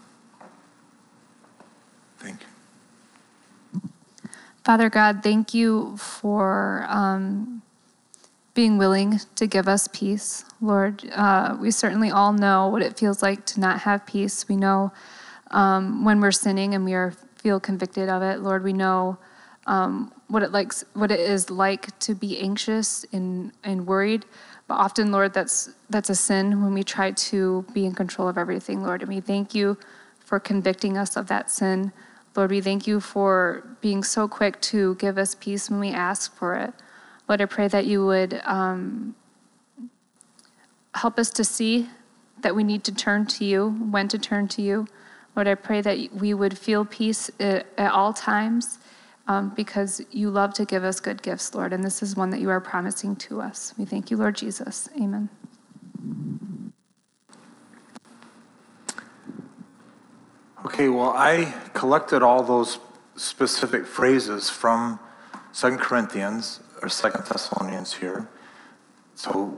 Thank 2.19 2.41
you. 2.43 3.81
Father 4.65 4.91
God, 4.91 5.23
thank 5.23 5.55
you 5.55 5.97
for 5.97 6.85
um, 6.89 7.63
being 8.55 8.77
willing 8.77 9.21
to 9.37 9.47
give 9.47 9.69
us 9.69 9.89
peace, 9.93 10.45
Lord. 10.61 11.09
Uh, 11.15 11.57
we 11.61 11.71
certainly 11.71 12.11
all 12.11 12.33
know 12.33 12.69
what 12.69 12.83
it 12.83 12.99
feels 12.99 13.23
like 13.23 13.47
to 13.47 13.61
not 13.61 13.81
have 13.81 14.05
peace. 14.05 14.49
We 14.49 14.57
know 14.57 14.93
um, 15.53 16.05
when 16.05 16.21
we're 16.21 16.33
sinning 16.33 16.75
and 16.75 16.85
we 16.85 16.95
are, 16.95 17.13
feel 17.37 17.61
convicted 17.61 18.09
of 18.09 18.23
it, 18.23 18.41
Lord. 18.41 18.63
We 18.65 18.73
know 18.73 19.17
um, 19.67 20.13
what 20.27 20.43
it 20.43 20.51
likes, 20.51 20.85
what 20.95 21.11
it 21.11 21.21
is 21.21 21.51
like 21.51 21.97
to 22.01 22.15
be 22.15 22.39
anxious 22.39 23.07
and, 23.13 23.53
and 23.65 23.87
worried. 23.87 24.25
But 24.67 24.75
often, 24.75 25.13
Lord, 25.13 25.33
that's 25.33 25.71
that's 25.89 26.11
a 26.11 26.15
sin 26.15 26.63
when 26.63 26.75
we 26.75 26.83
try 26.83 27.13
to 27.13 27.65
be 27.73 27.87
in 27.87 27.95
control 27.95 28.29
of 28.29 28.37
everything, 28.37 28.83
Lord. 28.83 29.01
And 29.01 29.09
we 29.09 29.21
thank 29.21 29.55
you 29.55 29.79
for 30.19 30.39
convicting 30.39 30.99
us 30.99 31.17
of 31.17 31.29
that 31.29 31.51
sin. 31.51 31.93
Lord, 32.39 32.53
we 32.53 32.61
thank 32.61 32.87
you 32.87 33.01
for 33.01 33.65
being 33.81 34.05
so 34.05 34.29
quick 34.29 34.61
to 34.61 34.95
give 34.95 35.19
us 35.19 35.35
peace 35.35 35.69
when 35.69 35.81
we 35.81 35.91
ask 35.91 36.33
for 36.37 36.55
it. 36.55 36.73
Lord, 37.29 37.41
I 37.41 37.47
pray 37.47 37.67
that 37.67 37.85
you 37.85 38.07
would 38.07 38.41
um, 38.45 39.17
help 40.95 41.19
us 41.19 41.31
to 41.31 41.43
see 41.43 41.89
that 42.43 42.55
we 42.55 42.63
need 42.63 42.85
to 42.85 42.95
turn 42.95 43.27
to 43.27 43.45
you, 43.45 43.71
when 43.91 44.07
to 44.07 44.21
turn 44.21 44.47
to 44.49 44.63
you. 44.63 44.87
Lord, 45.35 45.49
I 45.49 45.57
pray 45.57 45.81
that 45.81 46.15
we 46.15 46.33
would 46.33 46.57
feel 46.57 46.85
peace 46.85 47.29
at, 47.41 47.67
all 47.77 48.13
times 48.13 48.79
um, 49.27 49.53
because 49.57 50.01
you 50.13 50.31
love 50.31 50.55
to 50.55 50.65
give 50.65 50.85
us 50.85 51.01
good 51.01 51.21
gifts, 51.21 51.57
Lord, 51.57 51.73
and 51.73 51.83
this 51.83 52.05
is 52.05 52.15
one 52.15 52.31
that 52.31 52.41
you 52.41 52.51
are 52.51 52.61
promising 52.61 53.17
to 53.17 53.41
us. 53.41 53.75
We 53.77 53.85
thank 53.85 54.13
you, 54.13 54.17
Lord 54.17 54.37
Jesus. 54.37 54.89
Amen. 54.95 55.29
Okay, 60.67 60.89
well, 60.89 61.11
I 61.11 61.55
collected 61.73 62.21
all 62.21 62.43
those 62.43 62.81
specific 63.15 63.87
phrases 63.87 64.51
from 64.51 64.99
Second 65.53 65.79
Corinthians 65.79 66.59
or 66.83 66.89
Second 66.89 67.27
Thessalonians 67.27 67.95
here. 67.95 68.29
So 69.15 69.57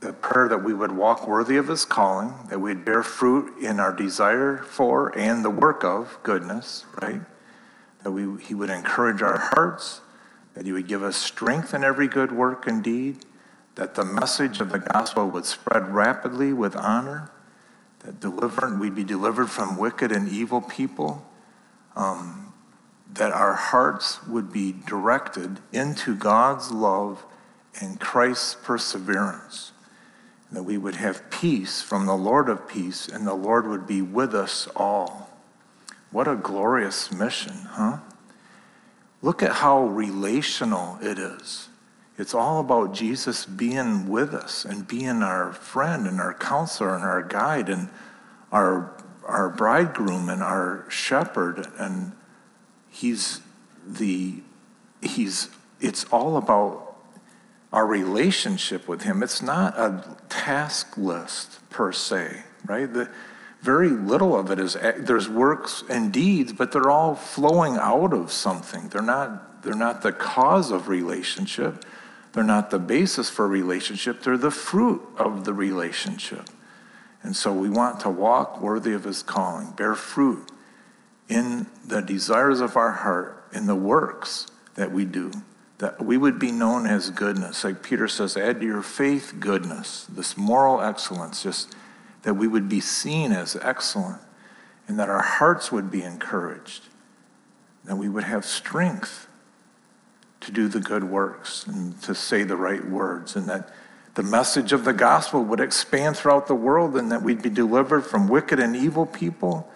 the 0.00 0.12
prayer 0.12 0.48
that 0.48 0.62
we 0.62 0.74
would 0.74 0.92
walk 0.92 1.26
worthy 1.26 1.56
of 1.56 1.68
his 1.68 1.86
calling, 1.86 2.34
that 2.50 2.60
we'd 2.60 2.84
bear 2.84 3.02
fruit 3.02 3.62
in 3.62 3.80
our 3.80 3.94
desire 3.94 4.58
for 4.58 5.16
and 5.18 5.42
the 5.42 5.50
work 5.50 5.84
of 5.84 6.18
goodness, 6.22 6.84
right? 7.00 7.22
That 8.02 8.10
we, 8.10 8.42
he 8.42 8.54
would 8.54 8.70
encourage 8.70 9.22
our 9.22 9.38
hearts, 9.54 10.02
that 10.52 10.66
he 10.66 10.72
would 10.72 10.86
give 10.86 11.02
us 11.02 11.16
strength 11.16 11.72
in 11.72 11.82
every 11.82 12.08
good 12.08 12.30
work 12.30 12.66
and 12.66 12.84
deed, 12.84 13.24
that 13.76 13.94
the 13.94 14.04
message 14.04 14.60
of 14.60 14.70
the 14.70 14.80
gospel 14.80 15.28
would 15.28 15.46
spread 15.46 15.94
rapidly 15.94 16.52
with 16.52 16.76
honor, 16.76 17.30
that 18.04 18.20
deliver, 18.20 18.76
we'd 18.76 18.94
be 18.94 19.04
delivered 19.04 19.50
from 19.50 19.76
wicked 19.76 20.12
and 20.12 20.28
evil 20.28 20.60
people, 20.60 21.24
um, 21.94 22.52
that 23.12 23.32
our 23.32 23.54
hearts 23.54 24.26
would 24.26 24.52
be 24.52 24.72
directed 24.72 25.60
into 25.72 26.16
God's 26.16 26.70
love 26.70 27.24
and 27.80 28.00
Christ's 28.00 28.56
perseverance, 28.62 29.72
that 30.50 30.62
we 30.62 30.76
would 30.76 30.96
have 30.96 31.30
peace 31.30 31.80
from 31.80 32.06
the 32.06 32.16
Lord 32.16 32.48
of 32.48 32.68
peace, 32.68 33.08
and 33.08 33.26
the 33.26 33.34
Lord 33.34 33.66
would 33.66 33.86
be 33.86 34.02
with 34.02 34.34
us 34.34 34.68
all. 34.76 35.30
What 36.10 36.28
a 36.28 36.36
glorious 36.36 37.10
mission, 37.10 37.54
huh? 37.70 37.98
Look 39.22 39.42
at 39.42 39.52
how 39.52 39.84
relational 39.84 40.98
it 41.00 41.18
is. 41.18 41.68
It's 42.22 42.34
all 42.34 42.60
about 42.60 42.94
Jesus 42.94 43.44
being 43.44 44.08
with 44.08 44.32
us 44.32 44.64
and 44.64 44.86
being 44.86 45.24
our 45.24 45.52
friend 45.52 46.06
and 46.06 46.20
our 46.20 46.32
counselor 46.34 46.94
and 46.94 47.02
our 47.02 47.20
guide 47.20 47.68
and 47.68 47.88
our, 48.52 48.94
our 49.26 49.48
bridegroom 49.48 50.28
and 50.28 50.40
our 50.40 50.86
shepherd. 50.88 51.66
And 51.80 52.12
he's 52.88 53.40
the, 53.84 54.36
he's, 55.00 55.48
it's 55.80 56.04
all 56.12 56.36
about 56.36 56.96
our 57.72 57.88
relationship 57.88 58.86
with 58.86 59.02
him. 59.02 59.24
It's 59.24 59.42
not 59.42 59.76
a 59.76 60.16
task 60.28 60.96
list 60.96 61.58
per 61.70 61.90
se, 61.90 62.44
right? 62.66 62.86
The, 62.86 63.10
very 63.62 63.90
little 63.90 64.38
of 64.38 64.52
it 64.52 64.60
is 64.60 64.76
eh, 64.76 64.92
there's 64.98 65.28
works 65.28 65.84
and 65.88 66.12
deeds 66.12 66.52
but 66.52 66.72
they're 66.72 66.90
all 66.90 67.14
flowing 67.14 67.76
out 67.76 68.12
of 68.12 68.32
something 68.32 68.88
they're 68.88 69.00
not 69.00 69.62
they're 69.62 69.76
not 69.76 70.02
the 70.02 70.10
cause 70.10 70.72
of 70.72 70.88
relationship 70.88 71.84
they're 72.32 72.44
not 72.44 72.70
the 72.70 72.78
basis 72.78 73.28
for 73.28 73.46
relationship, 73.46 74.22
they're 74.22 74.38
the 74.38 74.50
fruit 74.50 75.02
of 75.16 75.44
the 75.44 75.52
relationship. 75.52 76.48
And 77.22 77.36
so 77.36 77.52
we 77.52 77.68
want 77.68 78.00
to 78.00 78.10
walk 78.10 78.60
worthy 78.60 78.92
of 78.94 79.04
his 79.04 79.22
calling, 79.22 79.70
bear 79.72 79.94
fruit 79.94 80.50
in 81.28 81.66
the 81.86 82.00
desires 82.00 82.60
of 82.60 82.76
our 82.76 82.92
heart, 82.92 83.44
in 83.52 83.66
the 83.66 83.76
works 83.76 84.46
that 84.74 84.90
we 84.90 85.04
do, 85.04 85.30
that 85.78 86.04
we 86.04 86.16
would 86.16 86.38
be 86.38 86.50
known 86.50 86.86
as 86.86 87.10
goodness. 87.10 87.64
Like 87.64 87.82
Peter 87.82 88.08
says, 88.08 88.36
add 88.36 88.60
to 88.60 88.66
your 88.66 88.82
faith 88.82 89.34
goodness, 89.38 90.06
this 90.06 90.36
moral 90.36 90.80
excellence, 90.80 91.42
just 91.42 91.74
that 92.22 92.34
we 92.34 92.48
would 92.48 92.68
be 92.68 92.80
seen 92.80 93.32
as 93.32 93.56
excellent, 93.56 94.20
and 94.88 94.98
that 94.98 95.08
our 95.08 95.22
hearts 95.22 95.70
would 95.70 95.90
be 95.90 96.02
encouraged, 96.02 96.88
that 97.84 97.96
we 97.96 98.08
would 98.08 98.24
have 98.24 98.44
strength 98.44 99.28
to 100.42 100.52
do 100.52 100.68
the 100.68 100.80
good 100.80 101.04
works 101.04 101.66
and 101.66 102.00
to 102.02 102.14
say 102.14 102.42
the 102.42 102.56
right 102.56 102.84
words, 102.84 103.36
and 103.36 103.46
that 103.48 103.70
the 104.14 104.22
message 104.22 104.72
of 104.72 104.84
the 104.84 104.92
gospel 104.92 105.42
would 105.42 105.60
expand 105.60 106.16
throughout 106.16 106.46
the 106.46 106.54
world, 106.54 106.96
and 106.96 107.10
that 107.10 107.22
we'd 107.22 107.42
be 107.42 107.50
delivered 107.50 108.02
from 108.02 108.28
wicked 108.28 108.60
and 108.60 108.76
evil 108.76 109.06
people. 109.06 109.70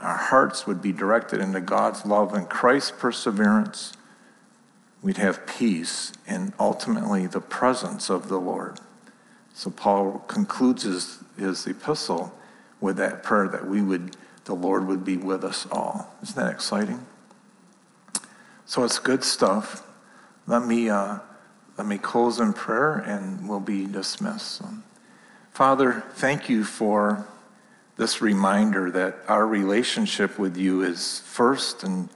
Our 0.00 0.16
hearts 0.16 0.66
would 0.66 0.80
be 0.80 0.92
directed 0.92 1.40
into 1.40 1.60
God's 1.60 2.04
love 2.06 2.34
and 2.34 2.48
Christ's 2.48 2.92
perseverance. 2.92 3.92
We'd 5.02 5.18
have 5.18 5.46
peace 5.46 6.12
and 6.26 6.52
ultimately 6.58 7.26
the 7.26 7.40
presence 7.40 8.08
of 8.08 8.28
the 8.28 8.38
Lord. 8.38 8.80
So 9.52 9.70
Paul 9.70 10.24
concludes 10.28 10.82
his, 10.82 11.18
his 11.38 11.66
epistle 11.66 12.32
with 12.80 12.96
that 12.96 13.22
prayer 13.22 13.48
that 13.48 13.66
we 13.66 13.82
would, 13.82 14.16
the 14.46 14.54
Lord 14.54 14.86
would 14.86 15.04
be 15.04 15.16
with 15.16 15.44
us 15.44 15.66
all. 15.70 16.14
Isn't 16.22 16.36
that 16.36 16.50
exciting? 16.50 17.04
So 18.66 18.82
it's 18.82 18.98
good 18.98 19.22
stuff. 19.22 19.86
Let 20.46 20.66
me, 20.66 20.90
uh, 20.90 21.18
let 21.78 21.86
me 21.86 21.98
close 21.98 22.38
in 22.38 22.52
prayer 22.52 22.96
and 22.96 23.48
we'll 23.48 23.60
be 23.60 23.86
dismissed. 23.86 24.62
Father, 25.52 26.02
thank 26.14 26.48
you 26.48 26.64
for 26.64 27.26
this 27.96 28.20
reminder 28.20 28.90
that 28.90 29.18
our 29.28 29.46
relationship 29.46 30.38
with 30.38 30.56
you 30.56 30.82
is 30.82 31.20
first 31.20 31.84
and 31.84 32.08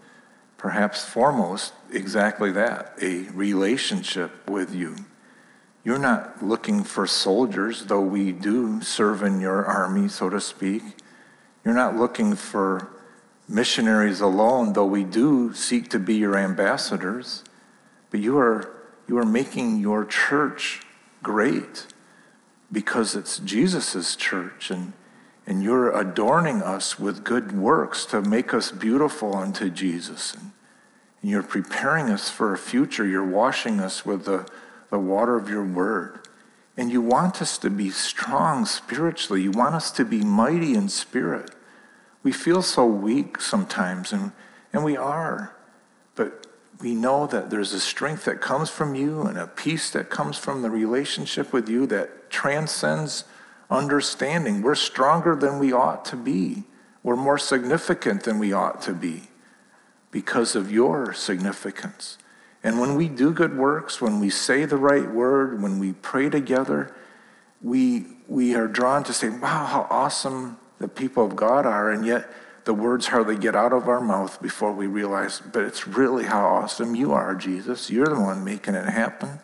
perhaps 0.56 1.04
foremost 1.04 1.72
exactly 1.92 2.50
that 2.52 2.92
a 3.00 3.22
relationship 3.30 4.50
with 4.50 4.74
you. 4.74 4.96
You're 5.84 5.98
not 5.98 6.44
looking 6.44 6.82
for 6.84 7.06
soldiers, 7.06 7.84
though 7.84 8.02
we 8.02 8.32
do 8.32 8.82
serve 8.82 9.22
in 9.22 9.40
your 9.40 9.64
army, 9.64 10.08
so 10.08 10.28
to 10.28 10.40
speak. 10.40 10.82
You're 11.64 11.74
not 11.74 11.96
looking 11.96 12.34
for 12.34 12.90
missionaries 13.48 14.20
alone, 14.20 14.74
though 14.74 14.84
we 14.84 15.04
do 15.04 15.54
seek 15.54 15.88
to 15.90 15.98
be 15.98 16.16
your 16.16 16.36
ambassadors. 16.36 17.44
But 18.10 18.20
you 18.20 18.38
are, 18.38 18.70
you 19.06 19.18
are 19.18 19.26
making 19.26 19.78
your 19.78 20.04
church 20.04 20.82
great 21.22 21.86
because 22.70 23.14
it's 23.14 23.38
Jesus' 23.38 24.16
church, 24.16 24.70
and, 24.70 24.92
and 25.46 25.62
you're 25.62 25.96
adorning 25.98 26.62
us 26.62 26.98
with 26.98 27.24
good 27.24 27.52
works 27.52 28.04
to 28.06 28.20
make 28.20 28.52
us 28.52 28.70
beautiful 28.70 29.36
unto 29.36 29.70
Jesus. 29.70 30.34
And, 30.34 30.52
and 31.22 31.30
you're 31.30 31.42
preparing 31.42 32.10
us 32.10 32.30
for 32.30 32.52
a 32.52 32.58
future. 32.58 33.06
You're 33.06 33.26
washing 33.26 33.80
us 33.80 34.04
with 34.04 34.24
the, 34.24 34.48
the 34.90 34.98
water 34.98 35.36
of 35.36 35.48
your 35.48 35.64
word. 35.64 36.20
And 36.76 36.92
you 36.92 37.00
want 37.00 37.42
us 37.42 37.58
to 37.58 37.70
be 37.70 37.90
strong 37.90 38.64
spiritually. 38.64 39.42
You 39.42 39.50
want 39.50 39.74
us 39.74 39.90
to 39.92 40.04
be 40.04 40.20
mighty 40.20 40.74
in 40.74 40.88
spirit. 40.88 41.50
We 42.22 42.32
feel 42.32 42.62
so 42.62 42.86
weak 42.86 43.40
sometimes, 43.40 44.12
and, 44.12 44.32
and 44.72 44.84
we 44.84 44.96
are. 44.96 45.56
But 46.14 46.46
we 46.80 46.94
know 46.94 47.26
that 47.26 47.50
there's 47.50 47.72
a 47.72 47.80
strength 47.80 48.24
that 48.26 48.40
comes 48.40 48.70
from 48.70 48.94
you 48.94 49.22
and 49.22 49.36
a 49.36 49.46
peace 49.46 49.90
that 49.90 50.10
comes 50.10 50.38
from 50.38 50.62
the 50.62 50.70
relationship 50.70 51.52
with 51.52 51.68
you 51.68 51.86
that 51.86 52.30
transcends 52.30 53.24
understanding. 53.70 54.62
We're 54.62 54.76
stronger 54.76 55.34
than 55.34 55.58
we 55.58 55.72
ought 55.72 56.04
to 56.06 56.16
be. 56.16 56.64
We're 57.02 57.16
more 57.16 57.38
significant 57.38 58.22
than 58.22 58.38
we 58.38 58.52
ought 58.52 58.80
to 58.82 58.92
be 58.92 59.24
because 60.10 60.54
of 60.54 60.70
your 60.70 61.12
significance. 61.12 62.16
And 62.62 62.80
when 62.80 62.94
we 62.94 63.08
do 63.08 63.32
good 63.32 63.56
works, 63.56 64.00
when 64.00 64.20
we 64.20 64.30
say 64.30 64.64
the 64.64 64.76
right 64.76 65.08
word, 65.08 65.60
when 65.62 65.78
we 65.78 65.92
pray 65.92 66.28
together, 66.28 66.94
we, 67.60 68.06
we 68.26 68.54
are 68.54 68.68
drawn 68.68 69.04
to 69.04 69.12
say, 69.12 69.28
wow, 69.28 69.66
how 69.66 69.86
awesome 69.90 70.58
the 70.78 70.88
people 70.88 71.24
of 71.24 71.36
God 71.36 71.66
are. 71.66 71.90
And 71.90 72.06
yet, 72.06 72.30
the 72.68 72.74
words 72.74 73.06
hardly 73.06 73.34
get 73.34 73.56
out 73.56 73.72
of 73.72 73.88
our 73.88 73.98
mouth 73.98 74.42
before 74.42 74.74
we 74.74 74.86
realize, 74.86 75.40
but 75.40 75.64
it's 75.64 75.88
really 75.88 76.24
how 76.24 76.44
awesome 76.44 76.94
you 76.94 77.14
are, 77.14 77.34
Jesus. 77.34 77.88
You're 77.88 78.04
the 78.04 78.20
one 78.20 78.44
making 78.44 78.74
it 78.74 78.84
happen. 78.84 79.40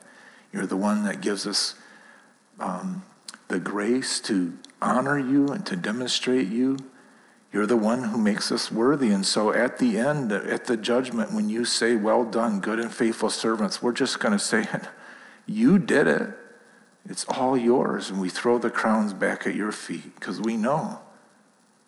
You're 0.53 0.67
the 0.67 0.77
one 0.77 1.05
that 1.05 1.23
gives 1.23 1.47
us 1.47 1.75
um, 2.61 3.03
the 3.49 3.59
grace 3.59 4.21
to 4.21 4.53
honor 4.83 5.19
you 5.19 5.49
and 5.49 5.65
to 5.65 5.75
demonstrate 5.75 6.49
you. 6.49 6.77
You're 7.51 7.65
the 7.65 7.79
one 7.79 8.03
who 8.03 8.19
makes 8.19 8.53
us 8.53 8.71
worthy. 8.71 9.09
And 9.09 9.25
so 9.25 9.55
at 9.55 9.79
the 9.79 9.97
end, 9.97 10.31
at 10.31 10.67
the 10.67 10.77
judgment, 10.77 11.33
when 11.33 11.49
you 11.49 11.65
say, 11.65 11.97
Well 11.97 12.25
done, 12.25 12.61
good 12.61 12.79
and 12.79 12.93
faithful 12.93 13.31
servants, 13.31 13.83
we're 13.83 13.93
just 13.93 14.21
going 14.21 14.33
to 14.33 14.39
say, 14.39 14.69
You 15.47 15.79
did 15.79 16.07
it. 16.09 16.29
It's 17.09 17.25
all 17.25 17.57
yours. 17.57 18.11
And 18.11 18.21
we 18.21 18.29
throw 18.29 18.59
the 18.59 18.69
crowns 18.69 19.15
back 19.15 19.47
at 19.47 19.55
your 19.55 19.73
feet 19.73 20.15
because 20.15 20.43
we 20.43 20.59
know 20.59 20.99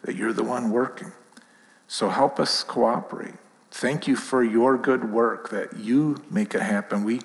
that 0.01 0.17
you're 0.17 0.33
the 0.33 0.43
one 0.43 0.71
working. 0.71 1.13
So 1.89 2.09
help 2.09 2.41
us 2.41 2.63
cooperate. 2.63 3.35
Thank 3.71 4.07
you 4.07 4.17
for 4.17 4.43
your 4.43 4.77
good 4.77 5.13
work 5.13 5.51
that 5.51 5.77
you 5.77 6.23
make 6.31 6.55
it 6.55 6.63
happen. 6.63 7.05
We, 7.05 7.21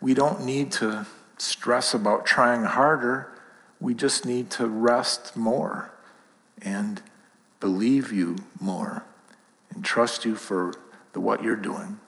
we 0.00 0.14
don't 0.14 0.44
need 0.44 0.72
to 0.72 1.06
stress 1.38 1.94
about 1.94 2.26
trying 2.26 2.64
harder. 2.64 3.32
We 3.80 3.94
just 3.94 4.24
need 4.24 4.50
to 4.52 4.66
rest 4.66 5.36
more 5.36 5.90
and 6.62 7.02
believe 7.60 8.12
you 8.12 8.36
more 8.60 9.04
and 9.70 9.84
trust 9.84 10.24
you 10.24 10.36
for 10.36 10.74
the, 11.12 11.20
what 11.20 11.42
you're 11.42 11.56
doing. 11.56 11.98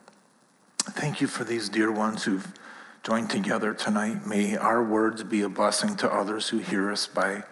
Thank 0.81 1.21
you 1.21 1.27
for 1.27 1.45
these 1.45 1.69
dear 1.69 1.91
ones 1.91 2.25
who've 2.25 2.53
joined 3.03 3.31
together 3.31 3.75
tonight. 3.75 4.27
May 4.27 4.57
our 4.57 4.83
words 4.83 5.23
be 5.25 5.43
a 5.43 5.49
blessing 5.49 5.97
to 5.97 6.13
others 6.13 6.49
who 6.49 6.59
hear 6.59 6.91
us 6.91 7.07
by, 7.07 7.45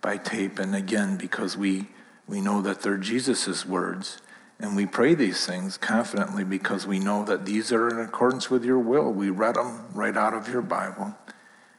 by 0.00 0.16
tape. 0.16 0.58
And 0.58 0.74
again, 0.74 1.16
because 1.16 1.56
we 1.56 1.88
we 2.26 2.40
know 2.40 2.60
that 2.62 2.82
they're 2.82 2.96
Jesus' 2.96 3.66
words. 3.66 4.18
And 4.58 4.76
we 4.76 4.86
pray 4.86 5.14
these 5.14 5.44
things 5.44 5.76
confidently 5.76 6.44
because 6.44 6.86
we 6.86 7.00
know 7.00 7.24
that 7.24 7.44
these 7.44 7.72
are 7.72 7.88
in 7.88 7.98
accordance 7.98 8.48
with 8.48 8.64
your 8.64 8.78
will. 8.78 9.12
We 9.12 9.28
read 9.28 9.56
them 9.56 9.86
right 9.92 10.16
out 10.16 10.34
of 10.34 10.48
your 10.48 10.62
Bible. 10.62 11.16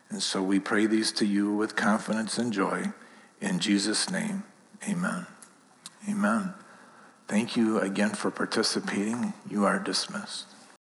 And 0.09 0.21
so 0.21 0.43
we 0.43 0.59
pray 0.59 0.85
these 0.85 1.11
to 1.13 1.25
you 1.25 1.53
with 1.53 1.77
confidence 1.77 2.37
and 2.37 2.51
joy. 2.51 2.91
In 3.39 3.59
Jesus' 3.59 4.09
name, 4.09 4.43
amen. 4.87 5.27
Amen. 6.09 6.53
Thank 7.27 7.55
you 7.55 7.79
again 7.79 8.11
for 8.11 8.29
participating. 8.29 9.33
You 9.49 9.65
are 9.65 9.79
dismissed. 9.79 10.47